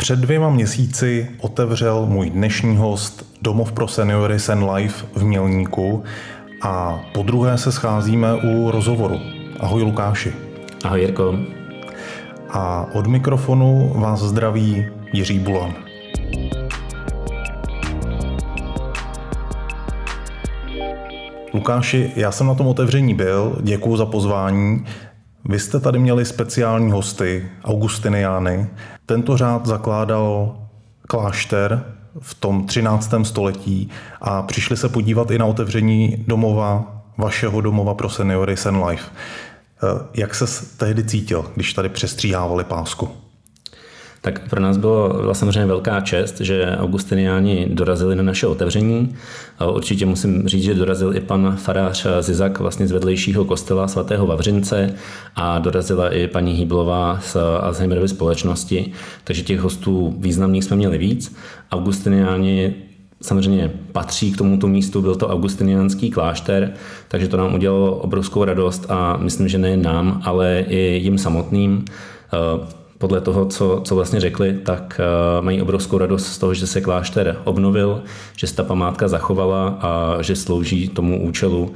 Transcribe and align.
Před 0.00 0.18
dvěma 0.18 0.50
měsíci 0.50 1.28
otevřel 1.40 2.06
můj 2.06 2.30
dnešní 2.30 2.76
host 2.76 3.26
Domov 3.42 3.72
pro 3.72 3.88
seniory 3.88 4.38
Sen 4.38 4.70
Life 4.70 5.06
v 5.14 5.24
Mělníku 5.24 6.04
a 6.62 7.00
po 7.14 7.22
druhé 7.22 7.58
se 7.58 7.72
scházíme 7.72 8.34
u 8.34 8.70
rozhovoru. 8.70 9.20
Ahoj 9.60 9.82
Lukáši. 9.82 10.32
Ahoj 10.84 11.00
Jirko. 11.00 11.38
A 12.50 12.86
od 12.94 13.06
mikrofonu 13.06 13.92
vás 13.96 14.20
zdraví 14.20 14.86
Jiří 15.12 15.38
Bulan. 15.38 15.74
Lukáši, 21.54 22.12
já 22.16 22.32
jsem 22.32 22.46
na 22.46 22.54
tom 22.54 22.66
otevření 22.66 23.14
byl, 23.14 23.58
děkuji 23.62 23.96
za 23.96 24.06
pozvání. 24.06 24.84
Vy 25.44 25.58
jste 25.58 25.80
tady 25.80 25.98
měli 25.98 26.24
speciální 26.24 26.92
hosty, 26.92 27.48
Augustiniány. 27.64 28.66
Tento 29.08 29.36
řád 29.36 29.66
zakládal 29.66 30.56
klášter 31.08 31.84
v 32.20 32.34
tom 32.34 32.66
13. 32.66 33.14
století 33.22 33.90
a 34.20 34.42
přišli 34.42 34.76
se 34.76 34.88
podívat 34.88 35.30
i 35.30 35.38
na 35.38 35.46
otevření 35.46 36.24
domova, 36.26 37.02
vašeho 37.16 37.60
domova 37.60 37.94
pro 37.94 38.08
seniory 38.08 38.56
Sen 38.56 38.84
Life. 38.84 39.10
Eh, 39.12 40.08
jak 40.14 40.34
se 40.34 40.66
tehdy 40.76 41.04
cítil, 41.04 41.50
když 41.54 41.72
tady 41.72 41.88
přestříhávali 41.88 42.64
pásku? 42.64 43.10
Tak 44.28 44.48
pro 44.48 44.60
nás 44.60 44.76
bylo, 44.76 45.34
samozřejmě 45.34 45.66
velká 45.66 46.00
čest, 46.00 46.40
že 46.40 46.76
Augustiniáni 46.78 47.66
dorazili 47.70 48.16
na 48.16 48.22
naše 48.22 48.46
otevření. 48.46 49.14
Určitě 49.72 50.06
musím 50.06 50.48
říct, 50.48 50.62
že 50.62 50.74
dorazil 50.74 51.16
i 51.16 51.20
pan 51.20 51.56
farář 51.56 52.06
Zizak 52.20 52.60
vlastně 52.60 52.86
z 52.86 52.92
vedlejšího 52.92 53.44
kostela 53.44 53.88
svatého 53.88 54.26
Vavřince 54.26 54.94
a 55.36 55.58
dorazila 55.58 56.14
i 56.14 56.26
paní 56.26 56.52
Hýblová 56.52 57.18
z 57.20 57.36
Alzheimerovy 57.60 58.08
společnosti, 58.08 58.92
takže 59.24 59.42
těch 59.42 59.60
hostů 59.60 60.14
významných 60.18 60.64
jsme 60.64 60.76
měli 60.76 60.98
víc. 60.98 61.36
Augustiniáni 61.72 62.74
samozřejmě 63.22 63.70
patří 63.92 64.32
k 64.32 64.38
tomuto 64.38 64.66
místu, 64.66 65.02
byl 65.02 65.14
to 65.14 65.28
augustiniánský 65.28 66.10
klášter, 66.10 66.72
takže 67.08 67.28
to 67.28 67.36
nám 67.36 67.54
udělalo 67.54 67.96
obrovskou 67.96 68.44
radost 68.44 68.86
a 68.88 69.16
myslím, 69.16 69.48
že 69.48 69.58
nejen 69.58 69.82
nám, 69.82 70.22
ale 70.24 70.64
i 70.68 71.00
jim 71.02 71.18
samotným 71.18 71.84
podle 72.98 73.20
toho, 73.20 73.46
co, 73.46 73.80
co 73.84 73.94
vlastně 73.94 74.20
řekli, 74.20 74.52
tak 74.52 75.00
uh, 75.38 75.44
mají 75.44 75.62
obrovskou 75.62 75.98
radost 75.98 76.26
z 76.26 76.38
toho, 76.38 76.54
že 76.54 76.66
se 76.66 76.80
klášter 76.80 77.36
obnovil, 77.44 78.02
že 78.36 78.46
se 78.46 78.54
ta 78.54 78.62
památka 78.62 79.08
zachovala 79.08 79.68
a 79.68 80.22
že 80.22 80.36
slouží 80.36 80.88
tomu 80.88 81.22
účelu, 81.22 81.62
uh, 81.62 81.70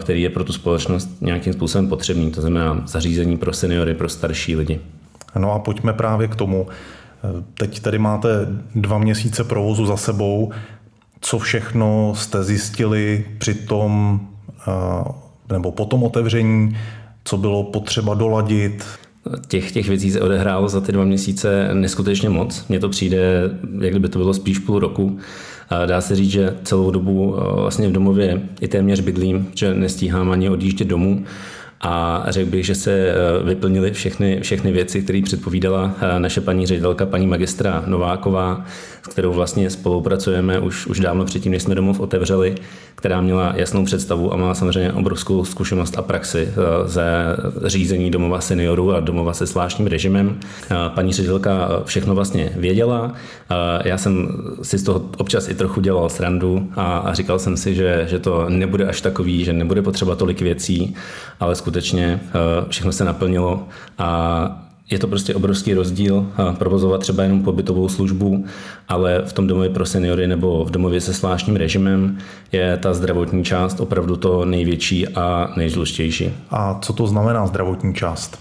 který 0.00 0.22
je 0.22 0.30
pro 0.30 0.44
tu 0.44 0.52
společnost 0.52 1.08
nějakým 1.20 1.52
způsobem 1.52 1.88
potřebný, 1.88 2.30
to 2.30 2.40
znamená 2.40 2.82
zařízení 2.86 3.36
pro 3.36 3.52
seniory, 3.52 3.94
pro 3.94 4.08
starší 4.08 4.56
lidi. 4.56 4.80
No 5.38 5.52
a 5.52 5.58
pojďme 5.58 5.92
právě 5.92 6.28
k 6.28 6.36
tomu. 6.36 6.66
Teď 7.54 7.80
tady 7.80 7.98
máte 7.98 8.28
dva 8.74 8.98
měsíce 8.98 9.44
provozu 9.44 9.86
za 9.86 9.96
sebou. 9.96 10.52
Co 11.20 11.38
všechno 11.38 12.12
jste 12.16 12.44
zjistili 12.44 13.26
při 13.38 13.54
tom, 13.54 14.20
nebo 15.52 15.72
po 15.72 15.84
tom 15.84 16.02
otevření, 16.02 16.76
co 17.24 17.36
bylo 17.36 17.64
potřeba 17.64 18.14
doladit, 18.14 18.84
Těch, 19.48 19.72
těch 19.72 19.88
věcí 19.88 20.10
se 20.10 20.20
odehrálo 20.20 20.68
za 20.68 20.80
ty 20.80 20.92
dva 20.92 21.04
měsíce 21.04 21.70
neskutečně 21.74 22.28
moc. 22.28 22.64
Mně 22.68 22.80
to 22.80 22.88
přijde, 22.88 23.50
jak 23.80 23.90
kdyby 23.90 24.08
to 24.08 24.18
bylo 24.18 24.34
spíš 24.34 24.58
půl 24.58 24.78
roku. 24.78 25.18
Dá 25.86 26.00
se 26.00 26.16
říct, 26.16 26.30
že 26.30 26.56
celou 26.64 26.90
dobu 26.90 27.36
vlastně 27.54 27.88
v 27.88 27.92
domově 27.92 28.42
i 28.60 28.68
téměř 28.68 29.00
bydlím, 29.00 29.48
že 29.54 29.74
nestíhám 29.74 30.30
ani 30.30 30.50
odjíždět 30.50 30.88
domů 30.88 31.24
a 31.80 32.24
řekl 32.28 32.50
bych, 32.50 32.66
že 32.66 32.74
se 32.74 32.92
eh, 32.92 33.14
vyplnily 33.44 33.92
všechny, 33.92 34.40
všechny 34.40 34.72
věci, 34.72 35.02
které 35.02 35.22
předpovídala 35.24 35.94
eh, 36.00 36.20
naše 36.20 36.40
paní 36.40 36.66
ředitelka, 36.66 37.06
paní 37.06 37.26
magistra 37.26 37.84
Nováková, 37.86 38.64
s 39.02 39.08
kterou 39.08 39.32
vlastně 39.32 39.70
spolupracujeme 39.70 40.58
už, 40.58 40.86
už 40.86 41.00
dávno 41.00 41.24
předtím, 41.24 41.52
než 41.52 41.62
jsme 41.62 41.74
domov 41.74 42.00
otevřeli, 42.00 42.54
která 42.94 43.20
měla 43.20 43.52
jasnou 43.56 43.84
představu 43.84 44.32
a 44.32 44.36
má 44.36 44.54
samozřejmě 44.54 44.92
obrovskou 44.92 45.44
zkušenost 45.44 45.98
a 45.98 46.02
praxi 46.02 46.48
eh, 46.50 46.88
ze 46.88 47.04
řízení 47.64 48.10
domova 48.10 48.40
seniorů 48.40 48.92
a 48.94 49.00
domova 49.00 49.32
se 49.32 49.46
zvláštním 49.46 49.86
režimem. 49.86 50.40
Paní 50.94 51.12
ředitelka 51.12 51.82
všechno 51.84 52.14
vlastně 52.14 52.52
věděla. 52.56 53.12
Já 53.84 53.98
jsem 53.98 54.28
si 54.62 54.78
z 54.78 54.82
toho 54.82 55.10
občas 55.18 55.48
i 55.48 55.54
trochu 55.54 55.80
dělal 55.80 56.08
srandu 56.08 56.70
a, 56.76 56.98
a 56.98 57.14
říkal 57.14 57.38
jsem 57.38 57.56
si, 57.56 57.74
že, 57.74 58.06
že 58.10 58.18
to 58.18 58.48
nebude 58.48 58.86
až 58.86 59.00
takový, 59.00 59.44
že 59.44 59.52
nebude 59.52 59.82
potřeba 59.82 60.16
tolik 60.16 60.40
věcí, 60.40 60.94
ale 61.40 61.54
skutečně 61.54 61.69
eh, 61.76 62.18
všechno 62.68 62.92
se 62.92 63.04
naplnilo 63.04 63.68
a 63.98 64.66
je 64.90 64.98
to 64.98 65.06
prostě 65.06 65.34
obrovský 65.34 65.74
rozdíl 65.74 66.26
eh, 66.32 66.56
provozovat 66.56 67.00
třeba 67.00 67.22
jenom 67.22 67.42
pobytovou 67.42 67.88
službu, 67.88 68.44
ale 68.88 69.22
v 69.26 69.32
tom 69.32 69.46
domově 69.46 69.70
pro 69.70 69.86
seniory 69.86 70.26
nebo 70.26 70.64
v 70.64 70.70
domově 70.70 71.00
se 71.00 71.12
zvláštním 71.12 71.56
režimem 71.56 72.18
je 72.52 72.76
ta 72.76 72.94
zdravotní 72.94 73.44
část 73.44 73.80
opravdu 73.80 74.16
to 74.16 74.44
největší 74.44 75.08
a 75.08 75.52
nejdůležitější. 75.56 76.32
A 76.50 76.78
co 76.82 76.92
to 76.92 77.06
znamená 77.06 77.46
zdravotní 77.46 77.94
část? 77.94 78.38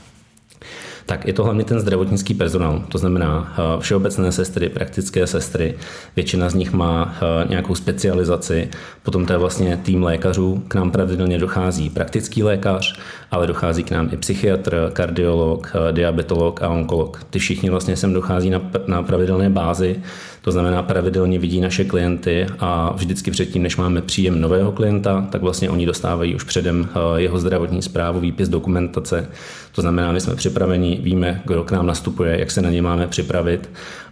tak 1.06 1.28
je 1.28 1.34
to 1.34 1.44
hlavně 1.44 1.64
ten 1.64 1.80
zdravotnický 1.80 2.34
personál, 2.34 2.84
to 2.90 2.98
znamená 2.98 3.54
eh, 3.54 3.82
všeobecné 3.82 4.32
sestry, 4.32 4.70
praktické 4.70 5.28
sestry, 5.28 5.76
většina 6.16 6.50
z 6.50 6.54
nich 6.54 6.74
má 6.74 7.18
nějakou 7.50 7.76
specializaci, 7.76 8.70
potom 9.04 9.26
to 9.26 9.34
je 9.34 9.40
vlastně 9.40 9.78
tým 9.78 10.04
lékařů, 10.04 10.64
k 10.68 10.76
nám 10.76 10.92
pravidelně 10.92 11.38
dochází 11.38 11.90
praktický 11.90 12.44
lékař, 12.44 13.00
ale 13.32 13.48
dochází 13.48 13.84
k 13.84 13.92
nám 13.92 14.10
i 14.12 14.18
psychiatr, 14.18 14.90
kardiolog, 14.94 15.72
eh, 15.76 15.92
diabetolog 15.92 16.64
a 16.64 16.70
onkolog. 16.70 17.24
Ty 17.30 17.40
všichni 17.40 17.70
vlastně 17.70 17.98
sem 17.98 18.14
dochází 18.14 18.50
na, 18.50 18.62
na 18.88 19.04
pravidelné 19.04 19.50
bázi, 19.50 19.96
to 20.42 20.52
znamená 20.52 20.84
pravidelně 20.84 21.40
vidí 21.40 21.62
naše 21.62 21.84
klienty 21.84 22.48
a 22.60 22.94
vždycky 22.96 23.32
předtím, 23.32 23.64
než 23.64 23.78
máme 23.78 24.02
příjem 24.02 24.42
nového 24.42 24.72
klienta, 24.72 25.28
tak 25.32 25.42
vlastně 25.42 25.70
oni 25.70 25.86
dostávají 25.86 26.36
už 26.36 26.44
předem 26.44 26.90
jeho 27.16 27.40
zdravotní 27.40 27.82
zprávu, 27.82 28.20
výpis 28.20 28.50
dokumentace. 28.50 29.30
To 29.72 29.82
znamená, 29.82 30.12
my 30.12 30.22
jsme 30.22 30.36
připraveni, 30.36 31.00
víme, 31.04 31.42
kdo 31.46 31.64
k 31.64 31.72
nám 31.72 31.86
nastupuje, 31.86 32.40
jak 32.40 32.52
se 32.52 32.62
na 32.62 32.70
ně 32.70 32.82
máme 32.82 33.08
připravit 33.08 33.70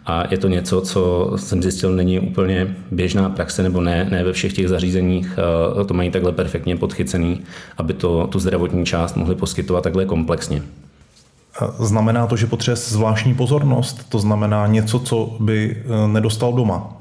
a 0.07 0.23
je 0.31 0.37
to 0.37 0.47
něco, 0.47 0.81
co 0.81 1.31
jsem 1.35 1.63
zjistil, 1.63 1.95
není 1.95 2.19
úplně 2.19 2.75
běžná 2.91 3.29
praxe, 3.29 3.63
nebo 3.63 3.81
ne, 3.81 4.07
ne 4.11 4.23
ve 4.23 4.33
všech 4.33 4.53
těch 4.53 4.67
zařízeních 4.67 5.39
eh, 5.81 5.85
to 5.85 5.93
mají 5.93 6.11
takhle 6.11 6.31
perfektně 6.31 6.75
podchycený, 6.75 7.41
aby 7.77 7.93
to, 7.93 8.27
tu 8.27 8.39
zdravotní 8.39 8.85
část 8.85 9.15
mohli 9.15 9.35
poskytovat 9.35 9.83
takhle 9.83 10.05
komplexně. 10.05 10.61
Znamená 11.79 12.27
to, 12.27 12.37
že 12.37 12.47
potřebuje 12.47 12.75
zvláštní 12.75 13.33
pozornost? 13.33 14.09
To 14.09 14.19
znamená 14.19 14.67
něco, 14.67 14.99
co 14.99 15.37
by 15.39 15.77
eh, 15.77 16.07
nedostal 16.07 16.53
doma? 16.53 16.93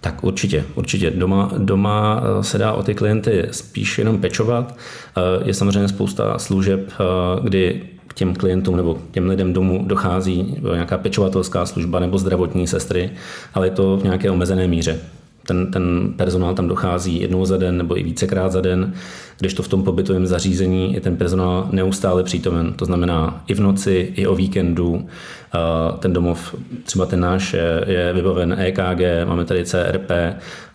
Tak 0.00 0.24
určitě, 0.24 0.64
určitě. 0.74 1.10
Doma, 1.10 1.50
doma 1.58 2.22
eh, 2.22 2.44
se 2.44 2.58
dá 2.58 2.72
o 2.72 2.82
ty 2.82 2.94
klienty 2.94 3.48
spíš 3.50 3.98
jenom 3.98 4.18
pečovat. 4.18 4.76
Je 5.44 5.54
samozřejmě 5.54 5.88
spousta 5.88 6.38
služeb, 6.38 6.92
kdy 7.42 7.82
těm 8.18 8.34
klientům 8.34 8.76
nebo 8.76 8.98
těm 9.10 9.28
lidem 9.28 9.52
domů 9.52 9.84
dochází 9.86 10.56
nějaká 10.72 10.98
pečovatelská 10.98 11.66
služba 11.66 12.00
nebo 12.00 12.18
zdravotní 12.18 12.66
sestry, 12.66 13.10
ale 13.54 13.66
je 13.66 13.70
to 13.70 13.96
v 13.96 14.04
nějaké 14.04 14.30
omezené 14.30 14.68
míře. 14.68 15.00
Ten, 15.48 15.70
ten 15.70 16.12
personál 16.16 16.54
tam 16.54 16.68
dochází 16.68 17.20
jednou 17.20 17.44
za 17.44 17.56
den 17.56 17.78
nebo 17.78 17.98
i 17.98 18.02
vícekrát 18.02 18.52
za 18.52 18.60
den, 18.60 18.92
když 19.38 19.54
to 19.54 19.62
v 19.62 19.68
tom 19.68 19.82
pobytovém 19.82 20.26
zařízení 20.26 20.94
je 20.94 21.00
ten 21.00 21.16
personál 21.16 21.68
neustále 21.72 22.22
přítomen. 22.22 22.72
To 22.72 22.84
znamená 22.84 23.44
i 23.46 23.54
v 23.54 23.60
noci, 23.60 24.12
i 24.16 24.26
o 24.26 24.34
víkendu. 24.34 25.06
Ten 25.98 26.12
domov, 26.12 26.54
třeba 26.84 27.06
ten 27.06 27.20
náš, 27.20 27.52
je, 27.52 27.84
je 27.86 28.12
vybaven 28.12 28.56
EKG, 28.58 29.00
máme 29.28 29.44
tady 29.44 29.64
CRP, 29.64 30.10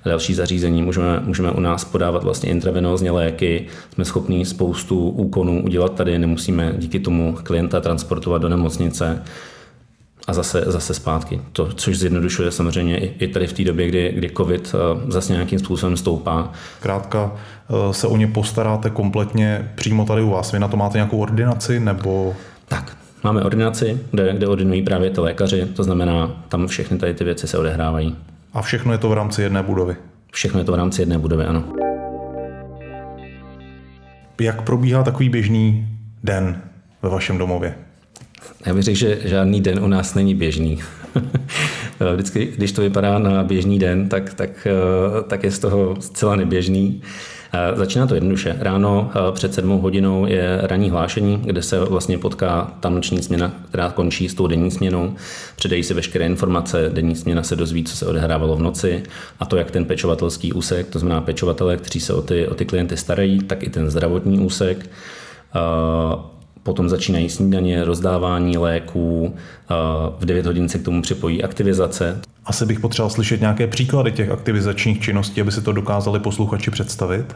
další 0.05 0.33
zařízení, 0.33 0.81
můžeme, 0.81 1.21
můžeme 1.25 1.51
u 1.51 1.59
nás 1.59 1.85
podávat 1.85 2.23
vlastně 2.23 2.49
intravenózně 2.49 3.11
léky, 3.11 3.65
jsme 3.93 4.05
schopní 4.05 4.45
spoustu 4.45 5.09
úkonů 5.09 5.63
udělat 5.65 5.93
tady, 5.93 6.19
nemusíme 6.19 6.73
díky 6.77 6.99
tomu 6.99 7.37
klienta 7.43 7.81
transportovat 7.81 8.41
do 8.41 8.49
nemocnice 8.49 9.23
a 10.27 10.33
zase, 10.33 10.63
zase 10.67 10.93
zpátky. 10.93 11.41
To, 11.51 11.73
což 11.73 11.99
zjednodušuje 11.99 12.51
samozřejmě 12.51 12.97
i, 12.99 13.25
i 13.25 13.27
tady 13.27 13.47
v 13.47 13.53
té 13.53 13.63
době, 13.63 13.87
kdy, 13.87 14.11
kdy 14.15 14.29
COVID 14.37 14.75
eh, 14.75 15.11
zase 15.11 15.33
nějakým 15.33 15.59
způsobem 15.59 15.97
stoupá. 15.97 16.51
Krátka 16.79 17.31
eh, 17.69 17.93
se 17.93 18.07
o 18.07 18.17
ně 18.17 18.27
postaráte 18.27 18.89
kompletně 18.89 19.71
přímo 19.75 20.05
tady 20.05 20.21
u 20.21 20.29
vás. 20.29 20.51
Vy 20.51 20.59
na 20.59 20.67
to 20.67 20.77
máte 20.77 20.97
nějakou 20.97 21.17
ordinaci 21.17 21.79
nebo... 21.79 22.35
Tak, 22.67 22.97
máme 23.23 23.43
ordinaci, 23.43 23.99
kde, 24.11 24.33
kde 24.33 24.47
ordinují 24.47 24.81
právě 24.81 25.09
ty 25.09 25.21
lékaři, 25.21 25.65
to 25.65 25.83
znamená, 25.83 26.43
tam 26.49 26.67
všechny 26.67 26.97
tady 26.97 27.13
ty 27.13 27.23
věci 27.23 27.47
se 27.47 27.57
odehrávají. 27.57 28.15
A 28.53 28.61
všechno 28.61 28.91
je 28.91 28.97
to 28.97 29.09
v 29.09 29.13
rámci 29.13 29.41
jedné 29.41 29.63
budovy? 29.63 29.95
Všechno 30.31 30.59
je 30.59 30.65
to 30.65 30.71
v 30.71 30.75
rámci 30.75 31.01
jedné 31.01 31.17
budovy, 31.17 31.45
ano. 31.45 31.63
Jak 34.41 34.61
probíhá 34.61 35.03
takový 35.03 35.29
běžný 35.29 35.87
den 36.23 36.61
ve 37.01 37.09
vašem 37.09 37.37
domově? 37.37 37.75
Já 38.65 38.73
bych 38.73 38.83
řekl, 38.83 38.97
že 38.97 39.19
žádný 39.23 39.61
den 39.61 39.83
u 39.83 39.87
nás 39.87 40.15
není 40.15 40.35
běžný. 40.35 40.79
Vždycky, 42.13 42.53
když 42.57 42.71
to 42.71 42.81
vypadá 42.81 43.19
na 43.19 43.43
běžný 43.43 43.79
den, 43.79 44.09
tak, 44.09 44.33
tak, 44.33 44.67
tak 45.27 45.43
je 45.43 45.51
z 45.51 45.59
toho 45.59 45.95
zcela 45.99 46.35
neběžný. 46.35 47.01
Začíná 47.75 48.07
to 48.07 48.15
jednoduše. 48.15 48.55
Ráno 48.59 49.11
před 49.31 49.53
sedmou 49.53 49.79
hodinou 49.79 50.25
je 50.25 50.59
ranní 50.63 50.89
hlášení, 50.89 51.41
kde 51.43 51.61
se 51.61 51.79
vlastně 51.79 52.17
potká 52.17 52.73
ta 52.79 52.89
noční 52.89 53.23
směna, 53.23 53.51
která 53.69 53.89
končí 53.89 54.29
s 54.29 54.33
tou 54.33 54.47
denní 54.47 54.71
směnou. 54.71 55.15
Předají 55.55 55.83
si 55.83 55.93
veškeré 55.93 56.25
informace, 56.25 56.89
denní 56.93 57.15
směna 57.15 57.43
se 57.43 57.55
dozví, 57.55 57.83
co 57.83 57.97
se 57.97 58.05
odehrávalo 58.05 58.55
v 58.55 58.61
noci 58.61 59.03
a 59.39 59.45
to 59.45 59.57
jak 59.57 59.71
ten 59.71 59.85
pečovatelský 59.85 60.53
úsek, 60.53 60.87
to 60.89 60.99
znamená 60.99 61.21
pečovatele, 61.21 61.77
kteří 61.77 61.99
se 61.99 62.13
o 62.13 62.21
ty, 62.21 62.47
o 62.47 62.53
ty 62.53 62.65
klienty 62.65 62.97
starají, 62.97 63.39
tak 63.39 63.63
i 63.63 63.69
ten 63.69 63.89
zdravotní 63.89 64.39
úsek. 64.39 64.89
Potom 66.63 66.89
začínají 66.89 67.29
snídaně, 67.29 67.83
rozdávání 67.83 68.57
léků, 68.57 69.35
v 70.19 70.25
9 70.25 70.45
hodin 70.45 70.69
se 70.69 70.79
k 70.79 70.83
tomu 70.83 71.01
připojí 71.01 71.43
aktivizace. 71.43 72.21
Asi 72.45 72.65
bych 72.65 72.79
potřeboval 72.79 73.09
slyšet 73.09 73.41
nějaké 73.41 73.67
příklady 73.67 74.11
těch 74.11 74.29
aktivizačních 74.29 75.01
činností, 75.01 75.41
aby 75.41 75.51
si 75.51 75.61
to 75.61 75.71
dokázali 75.71 76.19
posluchači 76.19 76.71
představit. 76.71 77.35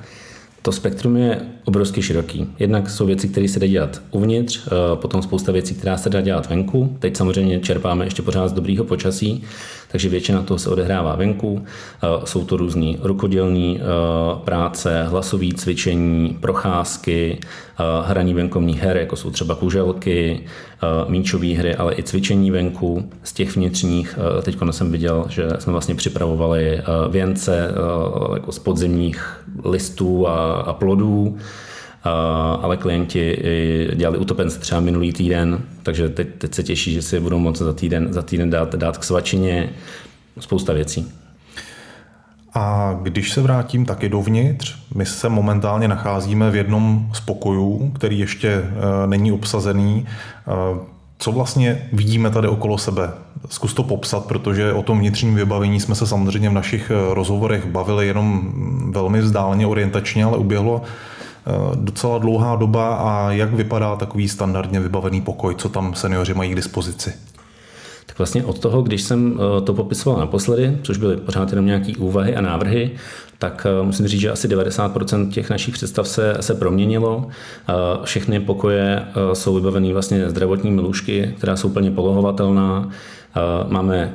To 0.62 0.72
spektrum 0.72 1.18
je 1.18 1.42
obrovsky 1.66 2.02
široký. 2.02 2.48
Jednak 2.60 2.90
jsou 2.90 3.06
věci, 3.06 3.28
které 3.28 3.48
se 3.48 3.60
dá 3.60 3.68
dělat 3.68 4.02
uvnitř, 4.12 4.68
potom 4.96 5.22
spousta 5.22 5.52
věcí, 5.52 5.76
která 5.76 5.98
se 5.98 6.10
dá 6.10 6.22
dělat 6.22 6.50
venku. 6.50 6.98
Teď 7.00 7.18
samozřejmě 7.18 7.60
čerpáme 7.60 8.06
ještě 8.06 8.22
pořád 8.22 8.48
z 8.48 8.54
dobrýho 8.54 8.84
počasí, 8.84 9.44
takže 9.92 10.10
většina 10.10 10.44
toho 10.44 10.58
se 10.58 10.70
odehrává 10.70 11.16
venku. 11.16 11.66
Eh, 11.66 12.08
jsou 12.26 12.46
to 12.46 12.58
různé 12.58 12.94
rukodělné 13.02 13.76
eh, 13.76 13.82
práce, 14.44 15.04
hlasové 15.04 15.48
cvičení, 15.56 16.38
procházky, 16.42 17.40
hraní 18.06 18.34
venkovních 18.34 18.82
her, 18.82 18.98
jako 18.98 19.16
jsou 19.16 19.32
třeba 19.32 19.56
kuželky, 19.56 20.44
míčové 21.08 21.48
hry, 21.48 21.76
ale 21.76 21.96
i 21.96 22.04
cvičení 22.04 22.52
venku. 22.52 23.10
Z 23.24 23.34
těch 23.34 23.56
vnitřních, 23.56 24.20
teď 24.42 24.58
jsem 24.72 24.92
viděl, 24.92 25.26
že 25.30 25.50
jsme 25.60 25.72
vlastně 25.72 25.96
připravovali 25.96 26.82
věnce 27.10 27.72
jako 28.34 28.52
z 28.52 28.60
podzimních 28.60 29.46
listů 29.66 30.28
a, 30.28 30.54
a 30.54 30.74
plodů, 30.74 31.38
ale 32.62 32.78
klienti 32.78 33.38
dělali 33.96 34.18
utopence 34.18 34.60
třeba 34.60 34.82
minulý 34.82 35.14
týden, 35.14 35.60
takže 35.84 36.10
teď, 36.10 36.28
teď 36.38 36.54
se 36.54 36.64
těší, 36.64 36.94
že 36.94 37.02
si 37.02 37.20
budou 37.20 37.40
moct 37.40 37.58
za 37.58 37.74
týden, 37.74 38.14
za 38.14 38.22
týden 38.22 38.50
dát, 38.50 38.76
dát 38.76 38.98
k 38.98 39.04
svačině 39.04 39.70
spousta 40.40 40.74
věcí. 40.74 41.12
A 42.54 42.96
když 43.02 43.32
se 43.32 43.42
vrátím 43.42 43.86
taky 43.86 44.10
dovnitř, 44.10 44.76
my 44.96 45.06
se 45.06 45.30
momentálně 45.30 45.88
nacházíme 45.88 46.52
v 46.52 46.56
jednom 46.56 47.10
z 47.14 47.20
pokojů, 47.20 47.92
který 47.96 48.20
ještě 48.20 48.50
e, 48.50 48.64
není 49.08 49.32
obsazený. 49.32 50.06
E, 50.06 50.52
co 51.20 51.32
vlastně 51.32 51.90
vidíme 51.94 52.30
tady 52.30 52.48
okolo 52.48 52.78
sebe? 52.78 53.12
Zkus 53.50 53.74
to 53.74 53.84
popsat, 53.84 54.26
protože 54.26 54.74
o 54.74 54.84
tom 54.84 55.00
vnitřním 55.00 55.36
vybavení 55.36 55.80
jsme 55.80 55.96
se 55.96 56.08
samozřejmě 56.08 56.50
v 56.50 56.54
našich 56.54 56.92
e, 56.92 57.14
rozhovorech 57.14 57.66
bavili 57.66 58.08
jenom 58.08 58.52
velmi 58.94 59.22
vzdáleně 59.22 59.68
orientačně, 59.68 60.26
ale 60.26 60.38
uběhlo 60.38 60.82
docela 61.76 62.18
dlouhá 62.18 62.56
doba 62.56 62.96
a 62.96 63.32
jak 63.32 63.54
vypadá 63.54 63.96
takový 63.96 64.30
standardně 64.30 64.80
vybavený 64.80 65.22
pokoj, 65.22 65.56
co 65.56 65.70
tam 65.70 65.94
seniori 65.96 66.34
mají 66.34 66.52
k 66.52 66.56
dispozici? 66.56 67.14
Tak 68.08 68.18
vlastně 68.18 68.46
od 68.46 68.60
toho, 68.60 68.82
když 68.82 69.02
jsem 69.02 69.40
eh, 69.40 69.62
to 69.62 69.74
popisoval 69.74 70.20
naposledy, 70.20 70.78
což 70.84 70.98
byly 70.98 71.18
pořád 71.18 71.50
jenom 71.50 71.66
nějaké 71.66 71.94
úvahy 71.98 72.36
a 72.36 72.42
návrhy, 72.42 72.92
tak 73.40 73.68
eh, 73.70 73.84
musím 73.86 74.08
říct, 74.08 74.22
že 74.22 74.32
asi 74.32 74.48
90% 74.48 75.30
těch 75.30 75.50
našich 75.50 75.74
představ 75.74 76.08
se, 76.08 76.38
se 76.40 76.56
proměnilo. 76.56 77.28
Eh, 77.28 77.74
všechny 78.04 78.40
pokoje 78.40 79.06
jsou 79.34 79.56
vybaveny 79.56 79.94
vlastně 79.94 80.30
zdravotními 80.30 80.82
lůžky, 80.82 81.34
která 81.38 81.56
jsou 81.56 81.70
plně 81.70 81.92
polohovatelná. 81.92 82.90
Máme 83.68 84.14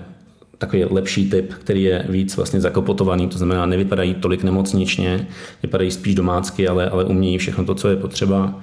takový 0.63 0.85
lepší 0.85 1.31
typ, 1.31 1.55
který 1.55 1.83
je 1.83 2.05
víc 2.09 2.37
vlastně 2.37 2.61
zakopotovaný, 2.61 3.29
to 3.29 3.39
znamená 3.39 3.67
nevypadají 3.67 4.15
tolik 4.15 4.43
nemocničně, 4.43 5.27
vypadají 5.63 5.91
spíš 5.91 6.15
domácky, 6.15 6.69
ale, 6.69 6.91
ale 6.91 7.05
umějí 7.05 7.39
všechno 7.39 7.65
to, 7.65 7.75
co 7.75 7.89
je 7.89 7.97
potřeba. 7.97 8.61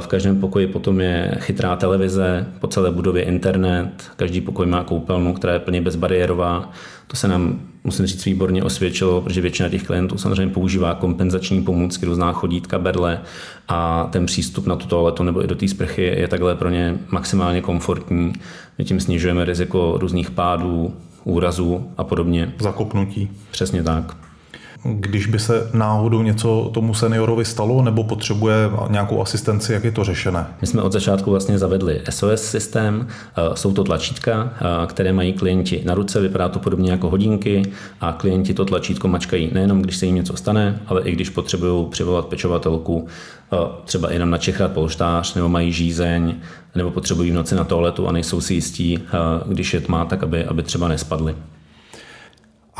V 0.00 0.06
každém 0.06 0.40
pokoji 0.40 0.66
potom 0.66 1.00
je 1.00 1.34
chytrá 1.40 1.76
televize, 1.76 2.46
po 2.60 2.66
celé 2.66 2.90
budově 2.90 3.22
internet, 3.22 3.90
každý 4.16 4.40
pokoj 4.40 4.66
má 4.66 4.84
koupelnu, 4.84 5.34
která 5.34 5.52
je 5.52 5.58
plně 5.58 5.80
bezbariérová. 5.80 6.72
To 7.06 7.16
se 7.16 7.28
nám, 7.28 7.60
musím 7.84 8.06
říct, 8.06 8.24
výborně 8.24 8.64
osvědčilo, 8.64 9.20
protože 9.20 9.40
většina 9.40 9.68
těch 9.68 9.82
klientů 9.82 10.18
samozřejmě 10.18 10.54
používá 10.54 10.94
kompenzační 10.94 11.62
pomůcky, 11.62 12.06
různá 12.06 12.32
chodítka, 12.32 12.78
berle 12.78 13.20
a 13.68 14.08
ten 14.12 14.26
přístup 14.26 14.66
na 14.66 14.76
tu 14.76 14.86
toaletu 14.86 15.22
nebo 15.22 15.44
i 15.44 15.46
do 15.46 15.54
té 15.54 15.68
sprchy 15.68 16.02
je 16.02 16.28
takhle 16.28 16.54
pro 16.54 16.70
ně 16.70 16.98
maximálně 17.10 17.60
komfortní. 17.60 18.32
My 18.78 18.84
tím 18.84 19.00
snižujeme 19.00 19.44
riziko 19.44 19.94
různých 20.00 20.30
pádů, 20.30 20.94
úrazů 21.24 21.90
a 21.96 22.04
podobně. 22.04 22.52
Zakopnutí. 22.58 23.30
Přesně 23.50 23.82
tak 23.82 24.16
když 24.84 25.26
by 25.26 25.38
se 25.38 25.70
náhodou 25.74 26.22
něco 26.22 26.70
tomu 26.74 26.94
seniorovi 26.94 27.44
stalo 27.44 27.82
nebo 27.82 28.04
potřebuje 28.04 28.54
nějakou 28.90 29.22
asistenci, 29.22 29.72
jak 29.72 29.84
je 29.84 29.92
to 29.92 30.04
řešené? 30.04 30.46
My 30.60 30.66
jsme 30.66 30.82
od 30.82 30.92
začátku 30.92 31.30
vlastně 31.30 31.58
zavedli 31.58 32.00
SOS 32.10 32.42
systém, 32.42 33.06
eh, 33.08 33.56
jsou 33.56 33.72
to 33.72 33.84
tlačítka, 33.84 34.52
eh, 34.54 34.86
které 34.86 35.12
mají 35.12 35.32
klienti 35.32 35.82
na 35.84 35.94
ruce, 35.94 36.20
vypadá 36.20 36.48
to 36.48 36.58
podobně 36.58 36.90
jako 36.90 37.10
hodinky 37.10 37.62
a 38.00 38.12
klienti 38.12 38.54
to 38.54 38.64
tlačítko 38.64 39.08
mačkají 39.08 39.50
nejenom, 39.54 39.82
když 39.82 39.96
se 39.96 40.06
jim 40.06 40.14
něco 40.14 40.36
stane, 40.36 40.80
ale 40.86 41.02
i 41.02 41.12
když 41.12 41.30
potřebují 41.30 41.86
přivolat 41.86 42.26
pečovatelku, 42.26 43.06
třeba 43.84 44.12
jenom 44.12 44.30
načechrat 44.30 44.72
polštář, 44.72 45.34
nebo 45.34 45.48
mají 45.48 45.72
žízeň, 45.72 46.34
nebo 46.74 46.90
potřebují 46.90 47.30
v 47.30 47.34
noci 47.34 47.54
na 47.54 47.64
toaletu 47.64 48.08
a 48.08 48.12
nejsou 48.12 48.40
si 48.40 48.54
jistí, 48.54 48.98
když 49.46 49.74
je 49.74 49.80
tma, 49.80 50.04
tak 50.04 50.22
aby, 50.22 50.44
aby 50.44 50.62
třeba 50.62 50.88
nespadli. 50.88 51.34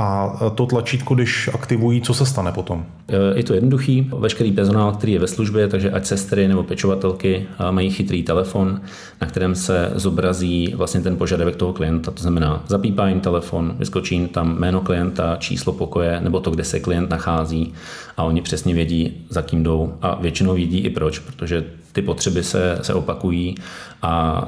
A 0.01 0.37
to 0.55 0.67
tlačítko, 0.67 1.15
když 1.15 1.51
aktivují, 1.55 2.01
co 2.01 2.15
se 2.15 2.27
stane 2.27 2.53
potom? 2.53 2.87
Je 3.35 3.45
to 3.45 3.55
jednoduchý. 3.55 4.11
Veškerý 4.19 4.53
personál, 4.53 4.93
který 4.93 5.13
je 5.13 5.19
ve 5.19 5.27
službě, 5.27 5.69
takže 5.69 5.91
ať 5.91 6.07
sestry 6.07 6.49
nebo 6.49 6.63
pečovatelky 6.63 7.47
mají 7.71 7.91
chytrý 7.91 8.23
telefon, 8.23 8.81
na 9.21 9.27
kterém 9.27 9.55
se 9.55 9.93
zobrazí 9.95 10.75
vlastně 10.77 11.01
ten 11.01 11.17
požadavek 11.17 11.57
toho 11.57 11.73
klienta. 11.73 12.11
To 12.11 12.23
znamená, 12.23 12.65
zapípá 12.67 13.09
jim 13.09 13.21
telefon, 13.21 13.75
vyskočí 13.79 14.27
tam 14.27 14.59
jméno 14.59 14.81
klienta, 14.81 15.37
číslo 15.37 15.73
pokoje 15.73 16.21
nebo 16.21 16.41
to, 16.41 16.51
kde 16.51 16.65
se 16.65 16.81
klient 16.81 17.11
nachází 17.11 17.73
a 18.17 18.25
oni 18.25 18.43
přesně 18.43 18.75
vědí, 18.75 19.27
za 19.29 19.43
kým 19.43 19.63
jdou 19.63 19.95
a 20.03 20.15
většinou 20.21 20.55
vědí 20.55 20.79
i 20.79 20.91
proč, 20.91 21.19
protože 21.19 21.65
ty 21.93 22.03
potřeby 22.03 22.43
se, 22.43 22.79
se 22.83 22.95
opakují 22.95 23.55
a 24.03 24.43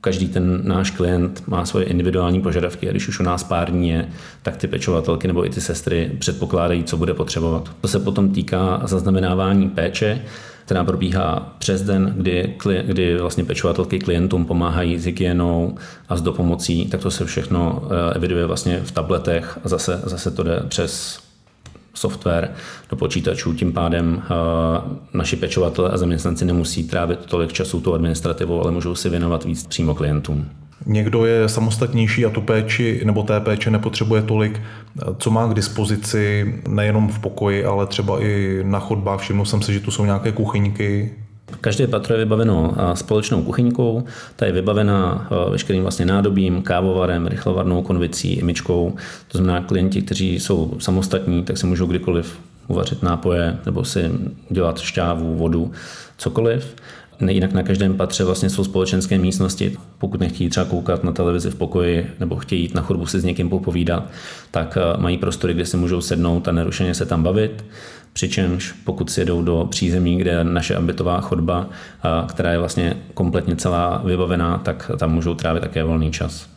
každý 0.00 0.28
ten 0.28 0.60
náš 0.64 0.90
klient 0.90 1.42
má 1.46 1.64
svoje 1.66 1.86
individuální 1.86 2.40
požadavky 2.40 2.88
a 2.88 2.90
když 2.90 3.08
už 3.08 3.20
u 3.20 3.22
nás 3.22 3.44
pár 3.44 3.70
dní 3.70 3.88
je, 3.88 4.08
tak 4.42 4.56
ty 4.56 4.66
pečovatelky 4.66 5.26
nebo 5.26 5.46
i 5.46 5.50
ty 5.50 5.60
sestry 5.60 6.10
předpokládají, 6.18 6.84
co 6.84 6.96
bude 6.96 7.14
potřebovat. 7.14 7.70
To 7.80 7.88
se 7.88 7.98
potom 7.98 8.30
týká 8.30 8.80
zaznamenávání 8.84 9.68
péče, 9.68 10.22
která 10.64 10.84
probíhá 10.84 11.56
přes 11.58 11.82
den, 11.82 12.14
kdy, 12.16 12.54
kdy 12.82 13.16
vlastně 13.18 13.44
pečovatelky 13.44 13.98
klientům 13.98 14.44
pomáhají 14.44 14.98
s 14.98 15.04
hygienou 15.04 15.78
a 16.08 16.16
s 16.16 16.22
dopomocí, 16.22 16.86
tak 16.86 17.00
to 17.00 17.10
se 17.10 17.24
všechno 17.24 17.82
eh, 17.84 18.14
eviduje 18.14 18.46
vlastně 18.46 18.80
v 18.84 18.92
tabletech 18.92 19.58
a 19.64 19.68
zase, 19.68 20.00
zase 20.04 20.30
to 20.30 20.42
jde 20.42 20.62
přes 20.68 21.20
software 22.00 22.50
do 22.90 22.96
počítačů, 22.96 23.54
tím 23.54 23.72
pádem 23.72 24.22
eh, 24.22 24.34
naši 25.14 25.36
pečovatelé 25.36 25.90
a 25.90 25.96
zaměstnanci 25.96 26.44
nemusí 26.44 26.84
trávit 26.84 27.26
tolik 27.26 27.52
času 27.52 27.80
tou 27.80 27.94
administrativou, 27.94 28.62
ale 28.62 28.70
můžou 28.70 28.94
si 28.94 29.08
věnovat 29.08 29.44
víc 29.44 29.66
přímo 29.66 29.94
klientům. 29.94 30.48
Někdo 30.86 31.26
je 31.26 31.48
samostatnější 31.48 32.26
a 32.26 32.30
tu 32.30 32.40
péči 32.40 33.02
nebo 33.04 33.22
té 33.22 33.40
péče 33.40 33.70
nepotřebuje 33.70 34.22
tolik, 34.22 34.60
co 35.18 35.30
má 35.30 35.48
k 35.48 35.54
dispozici 35.54 36.54
nejenom 36.68 37.08
v 37.08 37.18
pokoji, 37.18 37.64
ale 37.64 37.86
třeba 37.86 38.22
i 38.22 38.60
na 38.62 38.78
chodbách. 38.80 39.20
Všiml 39.20 39.44
jsem 39.44 39.62
si, 39.62 39.72
že 39.72 39.80
tu 39.80 39.90
jsou 39.90 40.04
nějaké 40.04 40.32
kuchyňky, 40.32 41.10
Každé 41.60 41.86
patro 41.86 42.14
je 42.14 42.24
vybaveno 42.24 42.74
společnou 42.94 43.42
kuchyňkou, 43.42 44.04
ta 44.36 44.46
je 44.46 44.52
vybavena 44.52 45.28
veškerým 45.50 45.82
vlastně 45.82 46.06
nádobím, 46.06 46.62
kávovarem, 46.62 47.26
rychlovarnou 47.26 47.82
konvicí, 47.82 48.32
imečkou. 48.32 48.96
To 49.28 49.38
znamená, 49.38 49.66
klienti, 49.66 50.02
kteří 50.02 50.40
jsou 50.40 50.76
samostatní, 50.78 51.44
tak 51.44 51.58
si 51.58 51.66
můžou 51.66 51.86
kdykoliv 51.86 52.38
uvařit 52.68 53.02
nápoje 53.02 53.58
nebo 53.66 53.84
si 53.84 54.10
dělat 54.50 54.80
šťávu, 54.80 55.36
vodu, 55.36 55.72
cokoliv. 56.18 56.74
Jinak 57.28 57.52
na 57.52 57.62
každém 57.62 57.94
patře 57.94 58.24
vlastně 58.24 58.50
jsou 58.50 58.64
společenské 58.64 59.18
místnosti. 59.18 59.76
Pokud 60.00 60.20
nechtějí 60.20 60.50
třeba 60.50 60.66
koukat 60.66 61.04
na 61.04 61.12
televizi 61.12 61.50
v 61.50 61.54
pokoji 61.54 62.06
nebo 62.20 62.36
chtějí 62.36 62.62
jít 62.62 62.74
na 62.74 62.82
chodbu 62.82 63.06
si 63.06 63.20
s 63.20 63.24
někým 63.24 63.48
popovídat, 63.48 64.10
tak 64.50 64.78
mají 64.98 65.16
prostory, 65.16 65.54
kde 65.54 65.66
si 65.66 65.76
můžou 65.76 66.00
sednout 66.00 66.48
a 66.48 66.52
nerušeně 66.52 66.94
se 66.94 67.06
tam 67.06 67.22
bavit. 67.22 67.64
Přičemž 68.12 68.72
pokud 68.72 69.10
si 69.10 69.20
jedou 69.20 69.42
do 69.42 69.66
přízemí, 69.70 70.16
kde 70.16 70.30
je 70.30 70.44
naše 70.44 70.76
ambitová 70.76 71.20
chodba, 71.20 71.68
která 72.28 72.52
je 72.52 72.58
vlastně 72.58 72.96
kompletně 73.14 73.56
celá 73.56 74.02
vybavená, 74.04 74.58
tak 74.58 74.90
tam 74.98 75.12
můžou 75.12 75.34
trávit 75.34 75.62
také 75.62 75.84
volný 75.84 76.10
čas. 76.10 76.48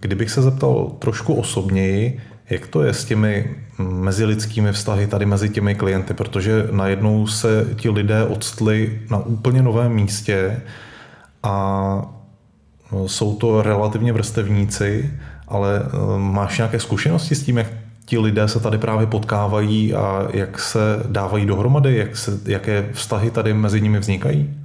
Kdybych 0.00 0.30
se 0.30 0.42
zeptal 0.42 0.92
trošku 0.98 1.34
osobněji, 1.34 2.20
jak 2.50 2.66
to 2.66 2.82
je 2.82 2.92
s 2.92 3.04
těmi 3.04 3.56
mezilidskými 3.78 4.72
vztahy 4.72 5.06
tady 5.06 5.26
mezi 5.26 5.48
těmi 5.48 5.74
klienty, 5.74 6.14
protože 6.14 6.68
najednou 6.70 7.26
se 7.26 7.66
ti 7.76 7.90
lidé 7.90 8.24
odstli 8.24 9.02
na 9.10 9.18
úplně 9.18 9.62
novém 9.62 9.92
místě 9.92 10.62
a 11.42 12.13
jsou 13.06 13.36
to 13.36 13.62
relativně 13.62 14.12
vrstevníci, 14.12 15.10
ale 15.48 15.82
máš 16.18 16.58
nějaké 16.58 16.80
zkušenosti 16.80 17.34
s 17.34 17.42
tím, 17.42 17.58
jak 17.58 17.66
ti 18.04 18.18
lidé 18.18 18.48
se 18.48 18.60
tady 18.60 18.78
právě 18.78 19.06
potkávají 19.06 19.94
a 19.94 20.28
jak 20.32 20.58
se 20.58 21.02
dávají 21.08 21.46
dohromady, 21.46 21.96
jak 21.96 22.16
se, 22.16 22.40
jaké 22.44 22.88
vztahy 22.92 23.30
tady 23.30 23.54
mezi 23.54 23.80
nimi 23.80 23.98
vznikají? 23.98 24.63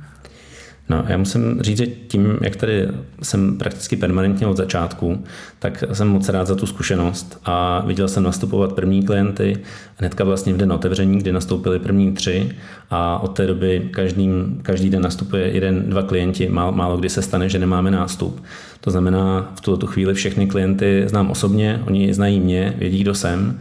No, 0.89 1.03
já 1.07 1.17
musím 1.17 1.61
říct, 1.61 1.77
že 1.77 1.85
tím, 1.85 2.37
jak 2.41 2.55
tady 2.55 2.87
jsem 3.21 3.57
prakticky 3.57 3.95
permanentně 3.95 4.47
od 4.47 4.57
začátku, 4.57 5.23
tak 5.59 5.83
jsem 5.93 6.07
moc 6.07 6.29
rád 6.29 6.47
za 6.47 6.55
tu 6.55 6.65
zkušenost 6.65 7.39
a 7.45 7.83
viděl 7.85 8.07
jsem 8.07 8.23
nastupovat 8.23 8.73
první 8.73 9.03
klienty 9.03 9.57
hnedka 9.95 10.23
vlastně 10.23 10.53
v 10.53 10.57
den 10.57 10.71
otevření, 10.71 11.17
kdy 11.19 11.31
nastoupili 11.31 11.79
první 11.79 12.13
tři 12.13 12.51
a 12.89 13.19
od 13.19 13.27
té 13.27 13.47
doby 13.47 13.89
každý, 13.91 14.29
každý 14.61 14.89
den 14.89 15.01
nastupuje 15.01 15.47
jeden, 15.47 15.89
dva 15.89 16.01
klienti, 16.01 16.49
málo, 16.49 16.71
málo 16.71 16.97
kdy 16.97 17.09
se 17.09 17.21
stane, 17.21 17.49
že 17.49 17.59
nemáme 17.59 17.91
nástup. 17.91 18.43
To 18.81 18.91
znamená, 18.91 19.51
v 19.55 19.61
tuto 19.61 19.87
chvíli 19.87 20.13
všechny 20.13 20.47
klienty 20.47 21.03
znám 21.07 21.31
osobně, 21.31 21.83
oni 21.87 22.13
znají 22.13 22.39
mě, 22.39 22.73
vědí, 22.77 22.99
kdo 22.99 23.15
jsem 23.15 23.59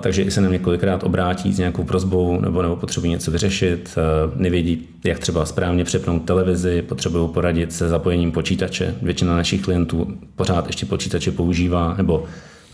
takže 0.00 0.22
i 0.22 0.30
se 0.30 0.40
na 0.40 0.48
mě 0.48 0.58
kolikrát 0.58 1.04
obrátí 1.04 1.52
s 1.52 1.58
nějakou 1.58 1.84
prozbou 1.84 2.40
nebo, 2.40 2.62
nebo 2.62 2.76
potřebují 2.76 3.10
něco 3.10 3.30
vyřešit, 3.30 3.98
eh, 3.98 4.32
nevědí, 4.36 4.88
jak 5.04 5.18
třeba 5.18 5.46
správně 5.46 5.84
přepnout 5.84 6.24
televizi, 6.24 6.82
potřebují 6.82 7.28
poradit 7.28 7.72
se 7.72 7.88
zapojením 7.88 8.32
počítače. 8.32 8.94
Většina 9.02 9.36
našich 9.36 9.62
klientů 9.62 10.14
pořád 10.36 10.66
ještě 10.66 10.86
počítače 10.86 11.30
používá, 11.30 11.94
nebo 11.96 12.24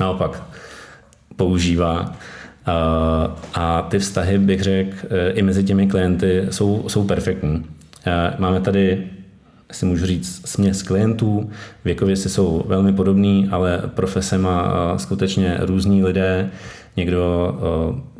naopak 0.00 0.42
používá. 1.36 2.12
Eh, 2.12 2.72
a 3.54 3.82
ty 3.82 3.98
vztahy, 3.98 4.38
bych 4.38 4.62
řekl, 4.62 4.96
i 5.34 5.42
mezi 5.42 5.64
těmi 5.64 5.86
klienty 5.86 6.46
jsou, 6.50 6.84
jsou 6.88 7.04
perfektní. 7.04 7.64
Máme 8.38 8.60
tady 8.60 9.06
si 9.72 9.86
můžu 9.86 10.06
říct, 10.06 10.48
směs 10.48 10.82
klientů. 10.82 11.50
Věkově 11.84 12.16
si 12.16 12.28
jsou 12.28 12.64
velmi 12.66 12.92
podobní, 12.92 13.48
ale 13.50 13.82
profese 13.94 14.38
má 14.38 14.72
skutečně 14.98 15.56
různí 15.60 16.04
lidé. 16.04 16.50
Někdo 16.98 17.54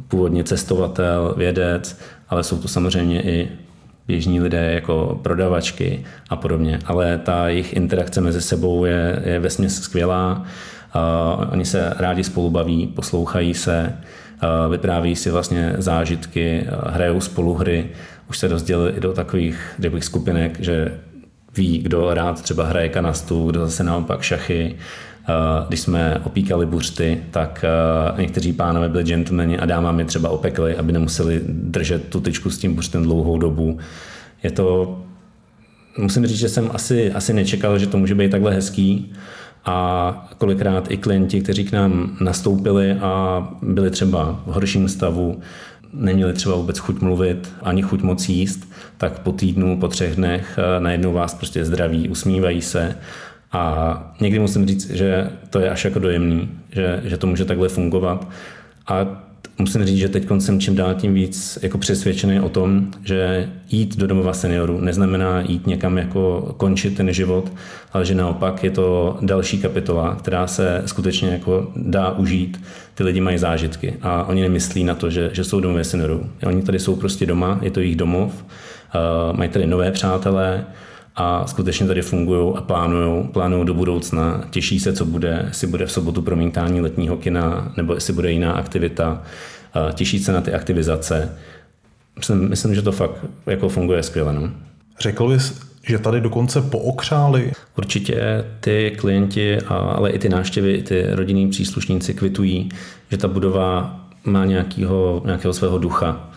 původně 0.09 0.45
cestovatel, 0.45 1.35
vědec, 1.37 2.01
ale 2.29 2.45
jsou 2.45 2.59
to 2.59 2.69
samozřejmě 2.69 3.23
i 3.23 3.49
běžní 4.07 4.41
lidé 4.41 4.73
jako 4.73 5.21
prodavačky 5.23 6.05
a 6.31 6.37
podobně. 6.37 6.79
Ale 6.87 7.19
ta 7.19 7.49
jejich 7.49 7.73
interakce 7.73 8.21
mezi 8.21 8.41
sebou 8.41 8.85
je, 8.85 9.23
je 9.25 9.41
vesměs 9.41 9.81
skvělá. 9.83 10.45
Oni 11.53 11.65
se 11.65 11.95
rádi 11.99 12.25
spolu 12.25 12.51
baví, 12.51 12.87
poslouchají 12.87 13.55
se, 13.55 13.97
vypráví 14.71 15.17
si 15.17 15.31
vlastně 15.31 15.75
zážitky, 15.79 16.67
hrajou 16.87 17.21
spolu 17.21 17.55
hry. 17.55 17.87
Už 18.31 18.39
se 18.39 18.49
rozdělili 18.49 18.93
i 18.93 19.01
do 19.01 19.13
takových 19.13 19.75
bych, 19.79 20.05
skupinek, 20.05 20.61
že 20.61 20.99
ví, 21.57 21.79
kdo 21.79 22.15
rád 22.15 22.43
třeba 22.43 22.65
hraje 22.65 22.89
kanastu, 22.89 23.51
kdo 23.51 23.61
zase 23.61 23.85
naopak 23.85 24.23
šachy. 24.23 24.77
Eh, 25.29 25.65
když 25.69 25.81
jsme 25.81 26.21
opíkali 26.25 26.67
buřty, 26.67 27.23
tak 27.31 27.65
eh, 27.65 28.23
někteří 28.23 28.53
pánové 28.53 28.89
byli 28.89 29.05
gentlemani 29.05 29.59
a 29.59 29.67
dámami 29.67 30.05
třeba 30.05 30.29
opekli, 30.29 30.77
aby 30.77 30.93
nemuseli 30.93 31.41
držet 31.49 32.09
tu 32.09 32.21
tyčku 32.21 32.51
s 32.51 32.59
tím 32.59 32.75
buřtem 32.75 33.03
dlouhou 33.03 33.39
dobu. 33.39 33.79
Je 34.43 34.51
to, 34.51 34.99
musím 35.99 36.27
říct, 36.27 36.39
že 36.39 36.49
jsem 36.49 36.71
asi, 36.75 37.13
asi 37.13 37.33
nečekal, 37.33 37.79
že 37.79 37.87
to 37.87 37.99
může 37.99 38.15
být 38.15 38.31
takhle 38.31 38.55
hezký 38.55 39.13
a 39.65 40.29
kolikrát 40.39 40.91
i 40.91 40.97
klienti, 40.97 41.41
kteří 41.41 41.65
k 41.65 41.73
nám 41.73 42.17
nastoupili 42.21 42.93
a 42.93 43.43
byli 43.63 43.91
třeba 43.91 44.41
v 44.47 44.53
horším 44.53 44.89
stavu, 44.89 45.41
neměli 45.93 46.33
třeba 46.33 46.57
vůbec 46.57 46.79
chuť 46.79 47.01
mluvit, 47.01 47.53
ani 47.63 47.83
chuť 47.83 48.03
moc 48.03 48.29
jíst, 48.29 48.69
tak 48.99 49.19
po 49.19 49.33
týdnu, 49.33 49.81
po 49.81 49.89
třech 49.89 50.17
dnech 50.17 50.59
eh, 50.59 50.81
najednou 50.81 51.13
vás 51.13 51.35
prostě 51.35 51.65
zdraví, 51.65 52.09
usmívají 52.09 52.63
se 52.63 52.97
a 53.53 54.15
někdy 54.21 54.39
musím 54.39 54.67
říct, 54.67 54.91
že 54.91 55.31
to 55.51 55.61
je 55.61 55.71
až 55.71 55.85
jako 55.85 55.99
dojemný, 55.99 56.49
že, 56.73 57.01
že 57.05 57.17
to 57.17 57.27
může 57.27 57.45
takhle 57.45 57.69
fungovat. 57.69 58.29
A 58.87 59.07
musím 59.59 59.85
říct, 59.85 59.99
že 59.99 60.09
teď 60.09 60.29
jsem 60.39 60.61
čím 60.61 60.77
dál 60.77 60.95
tím 60.95 61.15
víc 61.15 61.59
jako 61.63 61.79
přesvědčený 61.79 62.41
o 62.41 62.49
tom, 62.49 62.91
že 63.05 63.49
jít 63.71 63.97
do 63.97 64.07
domova 64.07 64.33
seniorů 64.33 64.81
neznamená 64.81 65.41
jít 65.41 65.67
někam 65.67 65.99
jako 65.99 66.55
končit 66.57 66.97
ten 66.97 67.13
život, 67.13 67.53
ale 67.93 68.05
že 68.05 68.15
naopak 68.15 68.65
je 68.65 68.71
to 68.71 69.19
další 69.21 69.59
kapitola, 69.59 70.15
která 70.15 70.47
se 70.47 70.83
skutečně 70.87 71.29
jako 71.29 71.73
dá 71.77 72.11
užít. 72.11 72.61
Ty 72.95 73.05
lidi 73.05 73.21
mají 73.21 73.39
zážitky 73.39 73.95
a 74.03 74.25
oni 74.25 74.43
nemyslí 74.43 74.85
na 74.85 74.95
to, 74.95 75.11
že, 75.11 75.31
že 75.33 75.45
jsou 75.45 75.61
domově 75.61 75.85
seniorů. 75.85 76.31
Oni 76.47 76.63
tady 76.63 76.79
jsou 76.79 76.97
prostě 76.97 77.27
doma, 77.27 77.59
je 77.63 77.71
to 77.71 77.81
jejich 77.81 77.97
domov, 77.97 78.45
uh, 78.45 79.37
mají 79.37 79.51
tady 79.51 79.67
nové 79.67 79.91
přátelé, 79.91 80.65
a 81.21 81.47
skutečně 81.47 81.87
tady 81.87 82.03
fungují 82.03 82.57
a 82.57 82.61
plánují, 82.61 83.29
plánují 83.29 83.67
do 83.67 83.75
budoucna, 83.75 84.45
těší 84.51 84.81
se, 84.81 84.93
co 84.93 85.05
bude, 85.05 85.45
jestli 85.49 85.67
bude 85.67 85.87
v 85.87 85.93
sobotu 85.93 86.23
promítání 86.23 86.81
letního 86.81 87.17
kina, 87.17 87.73
nebo 87.77 87.95
jestli 87.95 88.13
bude 88.13 88.33
jiná 88.33 88.53
aktivita, 88.53 89.23
těší 89.95 90.19
se 90.19 90.33
na 90.33 90.41
ty 90.41 90.55
aktivizace. 90.55 91.37
Myslím, 92.17 92.49
myslím 92.49 92.75
že 92.75 92.83
to 92.83 92.93
fakt 92.93 93.25
jako 93.47 93.69
funguje 93.69 94.03
skvěle. 94.03 94.33
No. 94.33 94.51
Řekl 95.01 95.29
bys, 95.29 95.61
že 95.87 95.99
tady 95.99 96.21
dokonce 96.21 96.63
pookřáli? 96.63 97.53
Určitě 97.79 98.45
ty 98.61 98.93
klienti, 98.99 99.59
ale 99.69 100.11
i 100.11 100.19
ty 100.19 100.29
návštěvy, 100.29 100.75
i 100.75 100.83
ty 100.83 101.07
rodinní 101.11 101.49
příslušníci 101.51 102.15
kvitují, 102.15 102.69
že 103.11 103.17
ta 103.17 103.29
budova 103.29 104.01
má 104.25 104.45
nějakého, 104.45 105.23
nějakého 105.25 105.53
svého 105.55 105.79
ducha. 105.79 106.31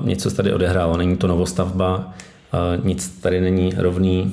Něco 0.00 0.30
se 0.30 0.36
tady 0.36 0.52
odehrálo, 0.52 0.96
není 0.96 1.16
to 1.16 1.26
novostavba, 1.26 2.14
nic 2.84 3.08
tady 3.08 3.40
není 3.40 3.72
rovný, 3.76 4.32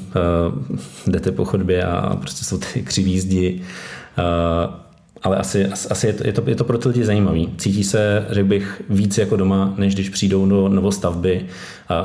jdete 1.08 1.32
po 1.32 1.46
chodbě 1.46 1.84
a 1.84 2.16
prostě 2.16 2.46
jsou 2.46 2.58
ty 2.58 2.82
křivý 2.82 3.20
zdi, 3.20 3.62
ale 5.24 5.38
asi, 5.38 5.66
asi 5.66 6.08
je, 6.08 6.14
to, 6.14 6.28
je, 6.28 6.34
to, 6.34 6.44
je 6.48 6.56
to 6.56 6.64
pro 6.64 6.78
ty 6.78 6.88
lidi 6.88 7.06
zajímavý. 7.06 7.50
Cítí 7.58 7.84
se, 7.84 8.26
řekl 8.30 8.48
bych, 8.48 8.82
víc 8.90 9.18
jako 9.18 9.36
doma, 9.36 9.74
než 9.78 9.94
když 9.94 10.10
přijdou 10.10 10.46
do 10.46 10.70
novostavby, 10.70 11.46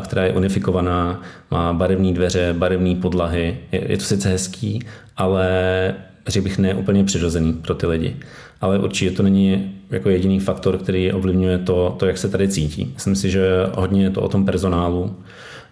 která 0.03 0.25
je 0.25 0.33
unifikovaná, 0.33 1.23
má 1.51 1.73
barevné 1.73 2.13
dveře, 2.13 2.55
barevné 2.59 2.95
podlahy. 2.95 3.59
Je, 3.73 3.93
je 3.93 3.97
to 3.97 4.05
sice 4.05 4.29
hezký, 4.29 4.81
ale 5.17 5.95
řekl 6.27 6.45
bych 6.45 6.59
ne 6.59 6.75
úplně 6.75 7.05
přirozený 7.05 7.53
pro 7.53 7.75
ty 7.75 7.87
lidi. 7.87 8.17
Ale 8.61 8.79
určitě 8.79 9.11
to 9.11 9.23
není 9.23 9.73
jako 9.91 10.11
jediný 10.11 10.41
faktor, 10.41 10.79
který 10.79 11.13
ovlivňuje 11.13 11.59
to, 11.59 11.97
to 11.99 12.07
jak 12.07 12.19
se 12.19 12.29
tady 12.29 12.49
cítí. 12.49 12.93
Myslím 12.95 13.17
si, 13.17 13.31
že 13.31 13.49
hodně 13.75 14.03
je 14.03 14.11
to 14.11 14.23
o 14.23 14.29
tom 14.29 14.45
personálu, 14.45 15.17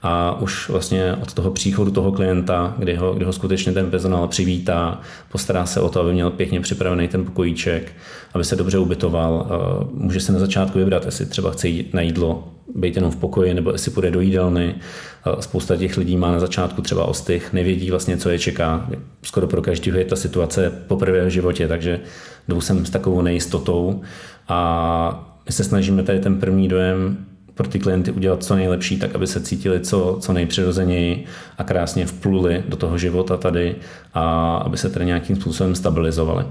a 0.02 0.40
už 0.40 0.68
vlastně 0.68 1.16
od 1.22 1.34
toho 1.34 1.50
příchodu 1.50 1.90
toho 1.90 2.12
klienta, 2.12 2.74
kdy 2.78 2.94
ho, 2.94 3.14
kdy 3.14 3.24
ho 3.24 3.32
skutečně 3.32 3.72
ten 3.72 3.90
personál 3.90 4.28
přivítá, 4.28 5.00
postará 5.32 5.66
se 5.66 5.80
o 5.80 5.88
to, 5.88 6.00
aby 6.00 6.12
měl 6.12 6.30
pěkně 6.30 6.60
připravený 6.60 7.08
ten 7.08 7.24
pokojíček, 7.24 7.92
aby 8.34 8.44
se 8.44 8.56
dobře 8.56 8.78
ubytoval. 8.78 9.46
Může 9.94 10.20
se 10.20 10.32
na 10.32 10.38
začátku 10.38 10.78
vybrat, 10.78 11.04
jestli 11.04 11.26
třeba 11.26 11.50
chce 11.50 11.68
jít 11.68 11.94
na 11.94 12.00
jídlo, 12.00 12.48
být 12.74 12.96
jenom 12.96 13.10
v 13.10 13.16
pokoji, 13.16 13.54
nebo 13.54 13.72
jestli 13.72 13.90
půjde 13.90 14.10
do 14.10 14.20
jídelny. 14.20 14.74
Spousta 15.40 15.76
těch 15.76 15.96
lidí 15.96 16.16
má 16.16 16.32
na 16.32 16.40
začátku 16.40 16.82
třeba 16.82 17.04
ostych, 17.04 17.52
nevědí 17.52 17.90
vlastně, 17.90 18.16
co 18.16 18.30
je 18.30 18.38
čeká. 18.38 18.88
Skoro 19.22 19.46
pro 19.46 19.62
každého 19.62 19.98
je 19.98 20.04
ta 20.04 20.16
situace 20.16 20.70
poprvé 20.86 21.26
v 21.26 21.30
životě, 21.30 21.68
takže 21.68 22.00
jdou 22.48 22.60
sem 22.60 22.86
s 22.86 22.90
takovou 22.90 23.22
nejistotou 23.22 24.00
a 24.48 25.28
my 25.46 25.52
se 25.52 25.64
snažíme 25.64 26.02
tady 26.02 26.20
ten 26.20 26.40
první 26.40 26.68
dojem 26.68 27.26
pro 27.54 27.68
ty 27.68 27.78
klienty 27.78 28.10
udělat 28.10 28.44
co 28.44 28.56
nejlepší, 28.56 28.96
tak 28.96 29.14
aby 29.14 29.26
se 29.26 29.40
cítili 29.40 29.80
co, 29.80 30.18
co 30.20 30.32
nejpřirozeněji 30.32 31.24
a 31.58 31.64
krásně 31.64 32.06
vpluli 32.06 32.62
do 32.68 32.76
toho 32.76 32.98
života 32.98 33.36
tady 33.36 33.76
a 34.14 34.56
aby 34.56 34.76
se 34.76 34.90
tady 34.90 35.04
nějakým 35.04 35.36
způsobem 35.36 35.74
stabilizovali. 35.74 36.44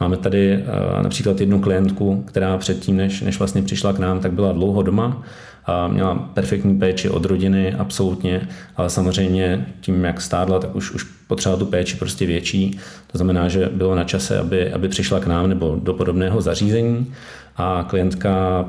Máme 0.00 0.16
tady 0.16 0.56
uh, 0.56 1.02
například 1.02 1.40
jednu 1.40 1.60
klientku, 1.60 2.24
která 2.26 2.58
předtím, 2.58 2.96
než, 2.96 3.20
než 3.20 3.38
vlastně 3.38 3.62
přišla 3.62 3.92
k 3.92 3.98
nám, 3.98 4.20
tak 4.20 4.32
byla 4.32 4.52
dlouho 4.52 4.82
doma 4.82 5.22
a 5.66 5.88
měla 5.88 6.14
perfektní 6.14 6.78
péči 6.78 7.08
od 7.08 7.24
rodiny, 7.24 7.74
absolutně, 7.74 8.48
ale 8.76 8.90
samozřejmě 8.90 9.66
tím, 9.80 10.04
jak 10.04 10.20
stádla, 10.20 10.58
tak 10.58 10.76
už, 10.76 10.90
už 10.90 11.02
potřeba 11.02 11.56
tu 11.56 11.66
péči 11.66 11.96
prostě 11.96 12.26
větší. 12.26 12.78
To 13.12 13.18
znamená, 13.18 13.48
že 13.48 13.70
bylo 13.72 13.94
na 13.94 14.04
čase, 14.04 14.38
aby, 14.38 14.72
aby 14.72 14.88
přišla 14.88 15.20
k 15.20 15.26
nám 15.26 15.48
nebo 15.48 15.78
do 15.82 15.94
podobného 15.94 16.40
zařízení 16.40 17.12
a 17.56 17.86
klientka 17.88 18.64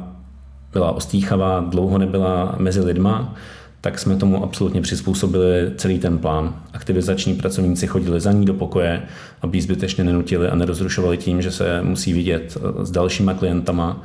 byla 0.73 0.91
ostýchavá, 0.91 1.59
dlouho 1.59 1.97
nebyla 1.97 2.55
mezi 2.59 2.81
lidma, 2.81 3.35
tak 3.81 3.99
jsme 3.99 4.15
tomu 4.15 4.43
absolutně 4.43 4.81
přizpůsobili 4.81 5.71
celý 5.75 5.99
ten 5.99 6.17
plán. 6.17 6.55
Aktivizační 6.73 7.35
pracovníci 7.35 7.87
chodili 7.87 8.19
za 8.19 8.31
ní 8.31 8.45
do 8.45 8.53
pokoje, 8.53 9.01
aby 9.41 9.57
ji 9.57 9.61
zbytečně 9.61 10.03
nenutili 10.03 10.47
a 10.47 10.55
nerozrušovali 10.55 11.17
tím, 11.17 11.41
že 11.41 11.51
se 11.51 11.81
musí 11.83 12.13
vidět 12.13 12.57
eh, 12.57 12.85
s 12.85 12.91
dalšíma 12.91 13.33
klientama, 13.33 14.03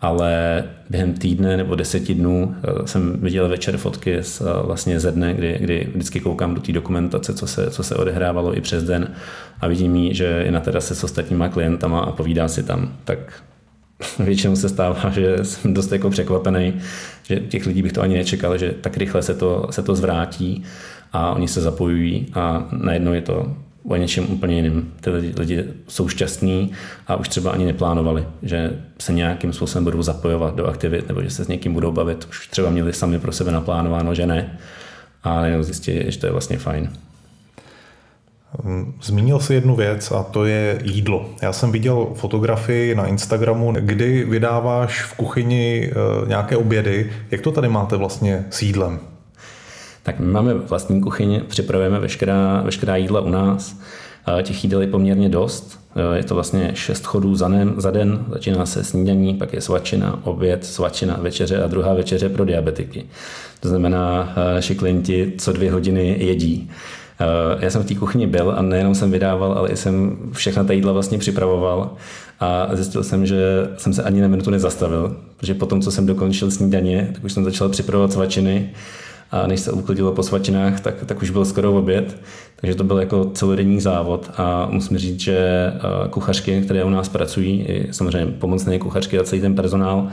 ale 0.00 0.64
během 0.90 1.14
týdne 1.14 1.56
nebo 1.56 1.74
deseti 1.74 2.14
dnů 2.14 2.54
eh, 2.62 2.86
jsem 2.86 3.12
viděl 3.20 3.48
večer 3.48 3.76
fotky 3.76 4.22
z, 4.22 4.40
eh, 4.40 4.44
vlastně 4.62 5.00
ze 5.00 5.12
dne, 5.12 5.34
kdy, 5.34 5.58
kdy 5.60 5.88
vždycky 5.94 6.20
koukám 6.20 6.54
do 6.54 6.60
té 6.60 6.72
dokumentace, 6.72 7.34
co 7.34 7.46
se, 7.46 7.70
co 7.70 7.82
se 7.82 7.96
odehrávalo 7.96 8.56
i 8.56 8.60
přes 8.60 8.84
den 8.84 9.08
a 9.60 9.68
vidím 9.68 9.96
jí, 9.96 10.14
že 10.14 10.24
je 10.24 10.52
na 10.52 10.60
terase 10.60 10.94
s 10.94 11.04
ostatníma 11.04 11.48
klientama 11.48 12.00
a 12.00 12.12
povídá 12.12 12.48
si 12.48 12.62
tam. 12.62 12.92
Tak 13.04 13.42
většinou 14.18 14.56
se 14.56 14.68
stává, 14.68 15.10
že 15.10 15.36
jsem 15.42 15.74
dost 15.74 15.92
jako 15.92 16.10
překvapený, 16.10 16.74
že 17.22 17.36
těch 17.36 17.66
lidí 17.66 17.82
bych 17.82 17.92
to 17.92 18.02
ani 18.02 18.14
nečekal, 18.14 18.58
že 18.58 18.74
tak 18.80 18.96
rychle 18.96 19.22
se 19.22 19.34
to, 19.34 19.66
se 19.70 19.82
to 19.82 19.94
zvrátí 19.94 20.64
a 21.12 21.30
oni 21.30 21.48
se 21.48 21.60
zapojují 21.60 22.26
a 22.34 22.68
najednou 22.72 23.12
je 23.12 23.22
to 23.22 23.56
o 23.84 23.96
něčem 23.96 24.26
úplně 24.30 24.56
jiným. 24.56 24.92
Ty 25.00 25.10
lidi, 25.10 25.34
lidi 25.38 25.64
jsou 25.88 26.08
šťastní 26.08 26.72
a 27.06 27.16
už 27.16 27.28
třeba 27.28 27.50
ani 27.50 27.64
neplánovali, 27.64 28.26
že 28.42 28.80
se 28.98 29.12
nějakým 29.12 29.52
způsobem 29.52 29.84
budou 29.84 30.02
zapojovat 30.02 30.54
do 30.54 30.66
aktivit 30.66 31.08
nebo 31.08 31.22
že 31.22 31.30
se 31.30 31.44
s 31.44 31.48
někým 31.48 31.72
budou 31.72 31.92
bavit. 31.92 32.26
Už 32.30 32.48
třeba 32.48 32.70
měli 32.70 32.92
sami 32.92 33.18
pro 33.18 33.32
sebe 33.32 33.52
naplánováno, 33.52 34.14
že 34.14 34.26
ne. 34.26 34.58
A 35.24 35.46
jenom 35.46 35.62
zjistili, 35.62 36.12
že 36.12 36.18
to 36.18 36.26
je 36.26 36.32
vlastně 36.32 36.58
fajn. 36.58 36.90
Zmínil 39.02 39.40
si 39.40 39.54
jednu 39.54 39.76
věc 39.76 40.12
a 40.12 40.22
to 40.22 40.44
je 40.44 40.78
jídlo. 40.84 41.30
Já 41.42 41.52
jsem 41.52 41.72
viděl 41.72 42.08
fotografii 42.14 42.94
na 42.94 43.06
Instagramu, 43.06 43.72
kdy 43.72 44.24
vydáváš 44.24 45.02
v 45.02 45.14
kuchyni 45.14 45.90
eh, 45.90 46.28
nějaké 46.28 46.56
obědy. 46.56 47.10
Jak 47.30 47.40
to 47.40 47.52
tady 47.52 47.68
máte 47.68 47.96
vlastně 47.96 48.46
s 48.50 48.62
jídlem? 48.62 49.00
Tak 50.02 50.18
my 50.18 50.26
máme 50.26 50.54
vlastní 50.54 51.00
kuchyni, 51.00 51.40
připravujeme 51.40 52.00
veškerá, 52.00 52.62
veškerá 52.64 52.96
jídla 52.96 53.20
u 53.20 53.28
nás. 53.28 53.76
Těch 54.42 54.64
jídel 54.64 54.80
je 54.80 54.86
poměrně 54.86 55.28
dost. 55.28 55.80
Je 56.14 56.24
to 56.24 56.34
vlastně 56.34 56.70
šest 56.74 57.06
chodů 57.06 57.34
za 57.34 57.48
den, 57.48 57.74
za 57.76 57.90
den. 57.90 58.24
Začíná 58.32 58.66
se 58.66 58.84
snídaní, 58.84 59.34
pak 59.34 59.52
je 59.52 59.60
svačina, 59.60 60.20
oběd, 60.24 60.64
svačina, 60.64 61.18
večeře 61.20 61.62
a 61.62 61.66
druhá 61.66 61.94
večeře 61.94 62.28
pro 62.28 62.44
diabetiky. 62.44 63.04
To 63.60 63.68
znamená, 63.68 64.34
naši 64.54 64.74
klienti 64.74 65.32
co 65.38 65.52
dvě 65.52 65.72
hodiny 65.72 66.16
jedí. 66.18 66.70
Já 67.60 67.70
jsem 67.70 67.82
v 67.82 67.86
té 67.86 67.94
kuchyni 67.94 68.26
byl 68.26 68.54
a 68.56 68.62
nejenom 68.62 68.94
jsem 68.94 69.10
vydával, 69.10 69.52
ale 69.52 69.68
i 69.68 69.76
jsem 69.76 70.16
všechna 70.32 70.64
ta 70.64 70.72
jídla 70.72 70.92
vlastně 70.92 71.18
připravoval. 71.18 71.90
A 72.40 72.68
zjistil 72.72 73.04
jsem, 73.04 73.26
že 73.26 73.68
jsem 73.76 73.92
se 73.92 74.02
ani 74.02 74.20
na 74.20 74.28
minutu 74.28 74.50
nezastavil, 74.50 75.16
protože 75.36 75.54
potom, 75.54 75.80
co 75.80 75.90
jsem 75.90 76.06
dokončil 76.06 76.50
snídaně, 76.50 77.10
tak 77.14 77.24
už 77.24 77.32
jsem 77.32 77.44
začal 77.44 77.68
připravovat 77.68 78.12
svačiny. 78.12 78.70
A 79.30 79.46
než 79.46 79.60
se 79.60 79.72
uklidilo 79.72 80.12
po 80.12 80.22
svačinách, 80.22 80.80
tak, 80.80 80.94
tak 81.06 81.22
už 81.22 81.30
byl 81.30 81.44
skoro 81.44 81.78
oběd, 81.78 82.16
takže 82.60 82.74
to 82.74 82.84
byl 82.84 82.98
jako 82.98 83.24
celodenní 83.24 83.80
závod. 83.80 84.30
A 84.36 84.68
musím 84.70 84.98
říct, 84.98 85.20
že 85.20 85.38
eh, 85.38 86.08
kuchařky, 86.10 86.62
které 86.62 86.84
u 86.84 86.90
nás 86.90 87.08
pracují, 87.08 87.66
samozřejmě 87.90 88.32
pomocné 88.32 88.78
kuchařky 88.78 89.18
a 89.18 89.24
celý 89.24 89.40
ten 89.40 89.54
personál, 89.54 90.08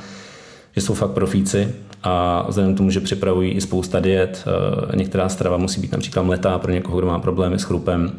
že 0.76 0.82
jsou 0.82 0.94
fakt 0.94 1.12
profíci 1.12 1.76
a 2.04 2.46
vzhledem 2.48 2.74
k 2.74 2.78
tomu, 2.78 2.90
že 2.90 3.00
připravují 3.00 3.52
i 3.52 3.62
spousta 3.62 4.00
diet, 4.00 4.46
eh, 4.48 4.96
některá 4.98 5.30
strava 5.30 5.58
musí 5.58 5.82
být 5.82 5.92
například 5.92 6.24
mletá 6.24 6.60
pro 6.60 6.72
někoho, 6.72 6.98
kdo 6.98 7.08
má 7.08 7.20
problémy 7.20 7.60
s 7.60 7.64
chrupem, 7.64 8.12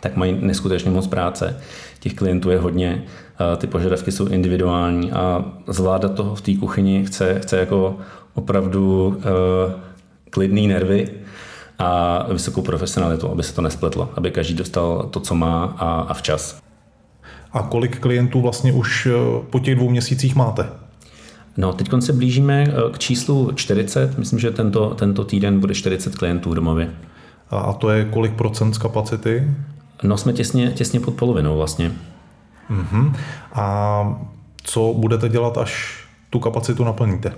tak 0.00 0.16
mají 0.16 0.38
neskutečně 0.40 0.90
moc 0.90 1.06
práce. 1.06 1.56
Těch 2.00 2.14
klientů 2.14 2.50
je 2.50 2.58
hodně, 2.58 3.04
eh, 3.04 3.56
ty 3.56 3.66
požadavky 3.66 4.12
jsou 4.12 4.26
individuální 4.26 5.12
a 5.12 5.44
zvládat 5.66 6.14
toho 6.14 6.34
v 6.34 6.40
té 6.40 6.54
kuchyni 6.54 7.04
chce, 7.06 7.40
chce 7.40 7.56
jako 7.58 7.96
opravdu 8.34 9.16
klidný 10.30 10.66
nervy 10.66 11.08
a 11.78 12.26
vysokou 12.32 12.62
profesionalitu, 12.62 13.28
aby 13.28 13.42
se 13.42 13.54
to 13.54 13.62
nespletlo, 13.62 14.10
aby 14.14 14.30
každý 14.30 14.54
dostal 14.54 15.08
to, 15.10 15.20
co 15.20 15.34
má 15.34 15.64
a, 15.64 16.00
a 16.00 16.14
včas. 16.14 16.60
A 17.52 17.62
kolik 17.62 17.98
klientů 17.98 18.40
vlastně 18.40 18.72
už 18.72 19.06
eh, 19.06 19.12
po 19.50 19.58
těch 19.58 19.74
dvou 19.74 19.90
měsících 19.90 20.36
máte? 20.36 20.66
No, 21.58 21.72
teď 21.72 21.88
se 22.00 22.12
blížíme 22.12 22.64
eh, 22.68 22.92
k 22.92 22.98
číslu 22.98 23.52
40. 23.54 24.18
Myslím, 24.18 24.38
že 24.38 24.50
tento, 24.50 24.94
tento 24.94 25.24
týden 25.24 25.60
bude 25.60 25.74
40 25.74 26.14
klientů 26.14 26.54
domově. 26.54 26.90
A 27.50 27.72
to 27.72 27.90
je 27.90 28.04
kolik 28.04 28.32
procent 28.32 28.74
z 28.74 28.78
kapacity? 28.78 29.50
No, 30.02 30.16
jsme 30.16 30.32
těsně, 30.32 30.72
těsně 30.72 31.00
pod 31.00 31.14
polovinou 31.14 31.56
vlastně. 31.56 31.92
Uh-huh. 32.70 33.12
A 33.52 34.22
co 34.62 34.94
budete 34.98 35.28
dělat, 35.28 35.58
až 35.58 36.02
tu 36.30 36.38
kapacitu 36.38 36.84
naplníte? 36.84 37.32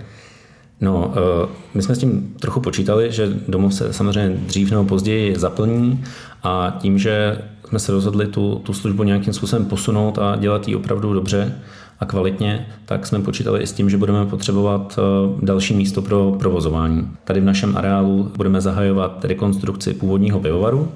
No, 0.81 1.13
eh, 1.15 1.49
my 1.73 1.81
jsme 1.81 1.95
s 1.95 1.99
tím 1.99 2.35
trochu 2.39 2.59
počítali, 2.59 3.11
že 3.11 3.29
domov 3.47 3.73
se 3.73 3.93
samozřejmě 3.93 4.37
dřív 4.37 4.71
nebo 4.71 4.83
později 4.83 5.39
zaplní 5.39 6.03
a 6.43 6.77
tím, 6.79 6.97
že 6.97 7.41
jsme 7.67 7.79
se 7.79 7.91
rozhodli 7.91 8.27
tu, 8.27 8.55
tu 8.55 8.73
službu 8.73 9.03
nějakým 9.03 9.33
způsobem 9.33 9.65
posunout 9.65 10.19
a 10.19 10.35
dělat 10.35 10.67
ji 10.67 10.75
opravdu 10.75 11.13
dobře 11.13 11.61
a 12.01 12.05
kvalitně, 12.05 12.67
tak 12.85 13.07
jsme 13.07 13.19
počítali 13.19 13.61
i 13.61 13.67
s 13.67 13.73
tím, 13.73 13.89
že 13.89 13.97
budeme 13.97 14.25
potřebovat 14.25 14.99
eh, 14.99 15.45
další 15.45 15.73
místo 15.73 16.01
pro 16.01 16.35
provozování. 16.39 17.11
Tady 17.23 17.41
v 17.41 17.43
našem 17.43 17.77
areálu 17.77 18.31
budeme 18.37 18.61
zahajovat 18.61 19.25
rekonstrukci 19.25 19.93
původního 19.93 20.39
pivovaru, 20.39 20.91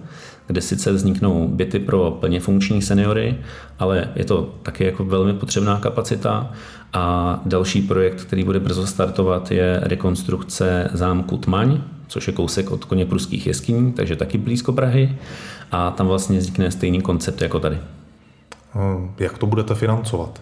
kde 0.47 0.61
sice 0.61 0.91
vzniknou 0.91 1.47
byty 1.47 1.79
pro 1.79 2.17
plně 2.19 2.39
funkční 2.39 2.81
seniory, 2.81 3.37
ale 3.79 4.09
je 4.15 4.25
to 4.25 4.49
taky 4.63 4.83
jako 4.85 5.05
velmi 5.05 5.33
potřebná 5.33 5.79
kapacita. 5.79 6.51
A 6.93 7.41
další 7.45 7.81
projekt, 7.81 8.23
který 8.23 8.43
bude 8.43 8.59
brzo 8.59 8.87
startovat, 8.87 9.51
je 9.51 9.79
rekonstrukce 9.83 10.89
zámku 10.93 11.37
Tmaň, 11.37 11.81
což 12.07 12.27
je 12.27 12.33
kousek 12.33 12.71
od 12.71 12.85
koně 12.85 13.05
pruských 13.05 13.47
jeskyní, 13.47 13.91
takže 13.91 14.15
taky 14.15 14.37
blízko 14.37 14.73
Prahy. 14.73 15.17
A 15.71 15.91
tam 15.91 16.07
vlastně 16.07 16.39
vznikne 16.39 16.71
stejný 16.71 17.01
koncept 17.01 17.41
jako 17.41 17.59
tady. 17.59 17.77
Hm, 18.75 19.11
jak 19.19 19.37
to 19.37 19.45
budete 19.45 19.75
financovat? 19.75 20.41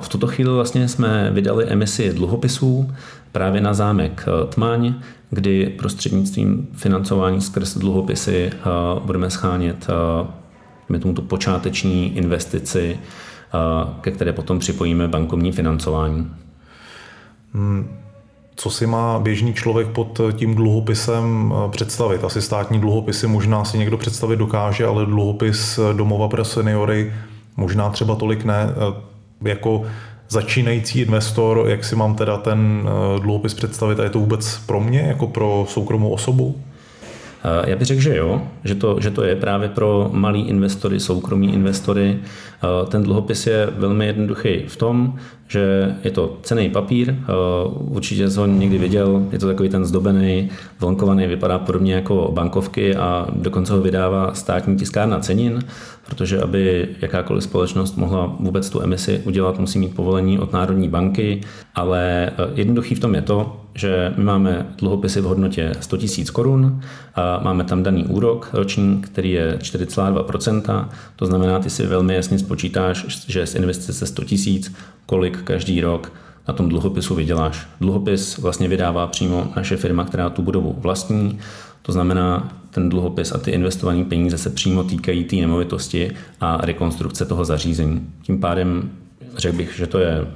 V 0.00 0.08
tuto 0.08 0.26
chvíli 0.26 0.50
vlastně 0.50 0.88
jsme 0.88 1.30
vydali 1.30 1.64
emisi 1.68 2.12
dluhopisů 2.12 2.90
právě 3.32 3.60
na 3.60 3.74
zámek 3.74 4.26
Tmaň, 4.48 4.94
kdy 5.30 5.66
prostřednictvím 5.78 6.68
financování 6.72 7.40
skrz 7.40 7.76
dluhopisy 7.76 8.50
budeme 9.04 9.30
schánět 9.30 9.86
tomu 11.00 11.14
tu 11.14 11.22
počáteční 11.22 12.16
investici, 12.16 12.98
ke 14.00 14.10
které 14.10 14.32
potom 14.32 14.58
připojíme 14.58 15.08
bankovní 15.08 15.52
financování. 15.52 16.30
Hmm, 17.54 17.96
co 18.56 18.70
si 18.70 18.86
má 18.86 19.18
běžný 19.18 19.54
člověk 19.54 19.88
pod 19.88 20.20
tím 20.32 20.54
dluhopisem 20.54 21.54
představit? 21.70 22.24
Asi 22.24 22.42
státní 22.42 22.80
dluhopisy 22.80 23.26
možná 23.26 23.64
si 23.64 23.78
někdo 23.78 23.98
představit 23.98 24.36
dokáže, 24.36 24.86
ale 24.86 25.06
dluhopis 25.06 25.80
domova 25.92 26.28
pro 26.28 26.44
seniory 26.44 27.12
možná 27.56 27.90
třeba 27.90 28.14
tolik 28.14 28.44
ne. 28.44 28.68
Jako 29.44 29.82
začínající 30.32 31.00
investor, 31.00 31.64
jak 31.68 31.84
si 31.84 31.96
mám 31.96 32.14
teda 32.14 32.36
ten 32.36 32.88
eh, 32.88 33.20
dluhopis 33.20 33.54
představit 33.54 34.00
a 34.00 34.04
je 34.04 34.10
to 34.10 34.18
vůbec 34.18 34.58
pro 34.66 34.80
mě, 34.80 35.00
jako 35.00 35.26
pro 35.26 35.66
soukromou 35.68 36.08
osobu? 36.10 36.60
Eh, 37.44 37.70
já 37.70 37.76
bych 37.76 37.86
řekl, 37.86 38.00
že 38.00 38.16
jo, 38.16 38.42
že 38.64 38.74
to, 38.74 39.00
že 39.00 39.10
to 39.10 39.22
je 39.22 39.36
právě 39.36 39.68
pro 39.68 40.10
malý 40.12 40.48
investory, 40.48 41.00
soukromí 41.00 41.54
investory. 41.54 42.18
Eh, 42.18 42.86
ten 42.86 43.02
dluhopis 43.02 43.46
je 43.46 43.68
velmi 43.76 44.06
jednoduchý 44.06 44.62
v 44.66 44.76
tom, 44.76 45.14
že 45.48 45.94
je 46.04 46.10
to 46.10 46.38
cený 46.42 46.70
papír, 46.70 47.14
určitě 47.78 48.30
jsem 48.30 48.40
ho 48.40 48.46
někdy 48.46 48.78
viděl, 48.78 49.26
je 49.32 49.38
to 49.38 49.46
takový 49.46 49.68
ten 49.68 49.84
zdobený, 49.84 50.50
vlonkovaný, 50.80 51.26
vypadá 51.26 51.58
podobně 51.58 51.94
jako 51.94 52.30
bankovky 52.34 52.96
a 52.96 53.26
dokonce 53.32 53.72
ho 53.72 53.80
vydává 53.80 54.34
státní 54.34 54.76
tiskárna 54.76 55.20
cenin, 55.20 55.58
protože 56.12 56.40
aby 56.40 56.88
jakákoliv 57.00 57.44
společnost 57.44 57.96
mohla 57.96 58.36
vůbec 58.40 58.70
tu 58.70 58.80
emisi 58.80 59.22
udělat, 59.24 59.58
musí 59.58 59.78
mít 59.78 59.94
povolení 59.94 60.38
od 60.38 60.52
Národní 60.52 60.88
banky, 60.88 61.40
ale 61.74 62.30
jednoduchý 62.54 62.94
v 62.94 63.00
tom 63.00 63.14
je 63.14 63.22
to, 63.22 63.60
že 63.74 64.14
my 64.16 64.24
máme 64.24 64.66
dluhopisy 64.78 65.20
v 65.20 65.24
hodnotě 65.24 65.72
100 65.80 65.96
000 65.96 66.08
korun 66.32 66.80
a 67.14 67.40
máme 67.42 67.64
tam 67.64 67.82
daný 67.82 68.04
úrok 68.04 68.50
roční, 68.52 69.00
který 69.00 69.30
je 69.30 69.58
4,2%. 69.60 70.88
To 71.16 71.26
znamená, 71.26 71.58
ty 71.58 71.70
si 71.70 71.86
velmi 71.86 72.14
jasně 72.14 72.38
spočítáš, 72.38 73.24
že 73.28 73.46
z 73.46 73.54
investice 73.54 74.06
100 74.06 74.22
000, 74.46 74.58
kolik 75.06 75.42
každý 75.42 75.80
rok 75.80 76.12
na 76.48 76.54
tom 76.54 76.68
dluhopisu 76.68 77.14
vyděláš. 77.14 77.66
Dluhopis 77.80 78.38
vlastně 78.38 78.68
vydává 78.68 79.06
přímo 79.06 79.52
naše 79.56 79.76
firma, 79.76 80.04
která 80.04 80.30
tu 80.30 80.42
budovu 80.42 80.76
vlastní. 80.78 81.38
To 81.82 81.92
znamená, 81.92 82.61
ten 82.74 82.88
dluhopis 82.88 83.32
a 83.32 83.38
ty 83.38 83.50
investované 83.50 84.04
peníze 84.04 84.38
se 84.38 84.50
přímo 84.50 84.84
týkají 84.84 85.24
té 85.24 85.36
nemovitosti 85.36 86.10
a 86.40 86.56
rekonstrukce 86.56 87.24
toho 87.24 87.44
zařízení. 87.44 88.06
Tím 88.22 88.40
pádem 88.40 88.90
řekl 89.36 89.56
bych, 89.56 89.76
že 89.76 89.86
to 89.86 89.98
je 89.98 90.26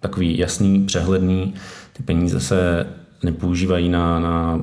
takový 0.00 0.38
jasný, 0.38 0.84
přehledný. 0.84 1.54
Ty 1.92 2.02
peníze 2.02 2.40
se 2.40 2.86
nepoužívají 3.22 3.88
na, 3.88 4.18
na 4.20 4.60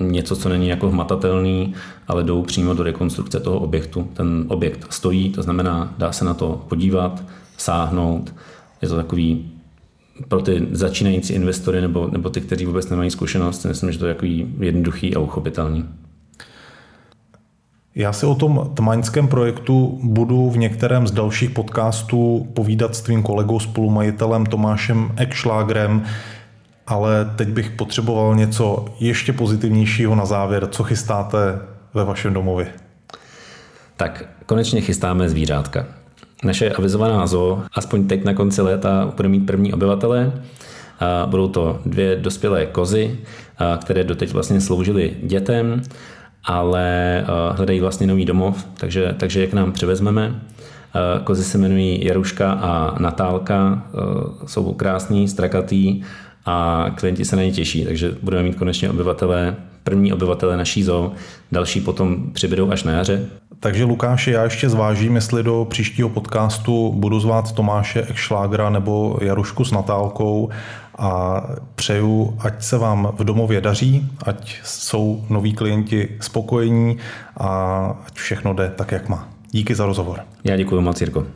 něco, 0.00 0.36
co 0.36 0.48
není 0.48 0.68
jako 0.68 0.90
hmatatelný, 0.90 1.74
ale 2.08 2.24
jdou 2.24 2.42
přímo 2.42 2.74
do 2.74 2.82
rekonstrukce 2.82 3.40
toho 3.40 3.58
objektu. 3.58 4.08
Ten 4.12 4.44
objekt 4.48 4.86
stojí, 4.90 5.30
to 5.30 5.42
znamená, 5.42 5.94
dá 5.98 6.12
se 6.12 6.24
na 6.24 6.34
to 6.34 6.64
podívat, 6.68 7.24
sáhnout. 7.56 8.34
Je 8.82 8.88
to 8.88 8.96
takový 8.96 9.50
pro 10.28 10.42
ty 10.42 10.66
začínající 10.70 11.32
investory 11.32 11.80
nebo, 11.80 12.08
nebo 12.12 12.30
ty, 12.30 12.40
kteří 12.40 12.66
vůbec 12.66 12.90
nemají 12.90 13.10
zkušenost, 13.10 13.64
myslím, 13.64 13.92
že 13.92 13.98
to 13.98 14.06
je 14.06 14.14
takový 14.14 14.54
jednoduchý 14.58 15.14
a 15.14 15.20
uchopitelný. 15.20 15.84
Já 17.98 18.12
si 18.12 18.26
o 18.26 18.34
tom 18.34 18.70
tmaňském 18.74 19.28
projektu 19.28 19.98
budu 20.02 20.50
v 20.50 20.58
některém 20.58 21.06
z 21.06 21.10
dalších 21.10 21.50
podcastů 21.50 22.48
povídat 22.54 22.94
s 22.94 23.00
tvým 23.00 23.22
kolegou 23.22 23.60
spolumajitelem 23.60 24.46
Tomášem 24.46 25.12
Ekšlágrem, 25.16 26.02
ale 26.86 27.30
teď 27.36 27.48
bych 27.48 27.70
potřeboval 27.70 28.34
něco 28.34 28.84
ještě 29.00 29.32
pozitivnějšího 29.32 30.14
na 30.14 30.26
závěr. 30.26 30.66
Co 30.66 30.84
chystáte 30.84 31.58
ve 31.94 32.04
vašem 32.04 32.34
domově? 32.34 32.66
Tak 33.96 34.24
konečně 34.46 34.80
chystáme 34.80 35.28
zvířátka. 35.28 35.86
Naše 36.44 36.70
avizovaná 36.70 37.26
zoo, 37.26 37.62
aspoň 37.74 38.06
teď 38.06 38.24
na 38.24 38.34
konci 38.34 38.62
léta, 38.62 39.12
bude 39.16 39.28
mít 39.28 39.46
první 39.46 39.72
obyvatele. 39.72 40.32
Budou 41.26 41.48
to 41.48 41.80
dvě 41.86 42.16
dospělé 42.16 42.66
kozy, 42.66 43.18
které 43.80 44.04
doteď 44.04 44.32
vlastně 44.32 44.60
sloužily 44.60 45.16
dětem 45.22 45.82
ale 46.46 47.24
hledají 47.52 47.80
vlastně 47.80 48.06
nový 48.06 48.24
domov, 48.24 48.66
takže, 48.76 49.14
takže 49.18 49.40
je 49.40 49.46
k 49.46 49.54
nám 49.54 49.72
přivezmeme. 49.72 50.40
Kozy 51.24 51.44
se 51.44 51.58
jmenují 51.58 52.04
Jaruška 52.04 52.52
a 52.52 52.98
Natálka, 52.98 53.82
jsou 54.46 54.72
krásný, 54.72 55.28
strakatý 55.28 56.02
a 56.46 56.86
klienti 56.94 57.24
se 57.24 57.36
na 57.36 57.42
ně 57.42 57.52
těší, 57.52 57.84
takže 57.84 58.16
budeme 58.22 58.42
mít 58.42 58.56
konečně 58.56 58.90
obyvatele, 58.90 59.56
první 59.86 60.12
obyvatele 60.12 60.56
naší 60.56 60.82
zoo, 60.82 61.12
další 61.52 61.80
potom 61.80 62.32
přibydou 62.32 62.70
až 62.70 62.82
na 62.82 62.92
jaře. 62.92 63.26
Takže 63.60 63.84
Lukáši, 63.84 64.30
já 64.30 64.44
ještě 64.44 64.68
zvážím, 64.68 65.14
jestli 65.14 65.42
do 65.42 65.66
příštího 65.70 66.08
podcastu 66.08 66.92
budu 66.96 67.20
zvát 67.20 67.52
Tomáše 67.52 68.02
Ekšlágra 68.02 68.70
nebo 68.70 69.18
Jarušku 69.22 69.64
s 69.64 69.72
Natálkou 69.72 70.48
a 70.98 71.42
přeju, 71.74 72.36
ať 72.38 72.62
se 72.62 72.78
vám 72.78 73.12
v 73.18 73.24
domově 73.24 73.60
daří, 73.60 74.08
ať 74.24 74.60
jsou 74.64 75.24
noví 75.30 75.52
klienti 75.52 76.08
spokojení 76.20 76.96
a 77.36 77.48
ať 78.06 78.14
všechno 78.14 78.54
jde 78.54 78.72
tak, 78.76 78.92
jak 78.92 79.08
má. 79.08 79.28
Díky 79.50 79.74
za 79.74 79.86
rozhovor. 79.86 80.20
Já 80.44 80.56
děkuji 80.56 80.80
moc, 80.80 81.00
Jirko. 81.00 81.26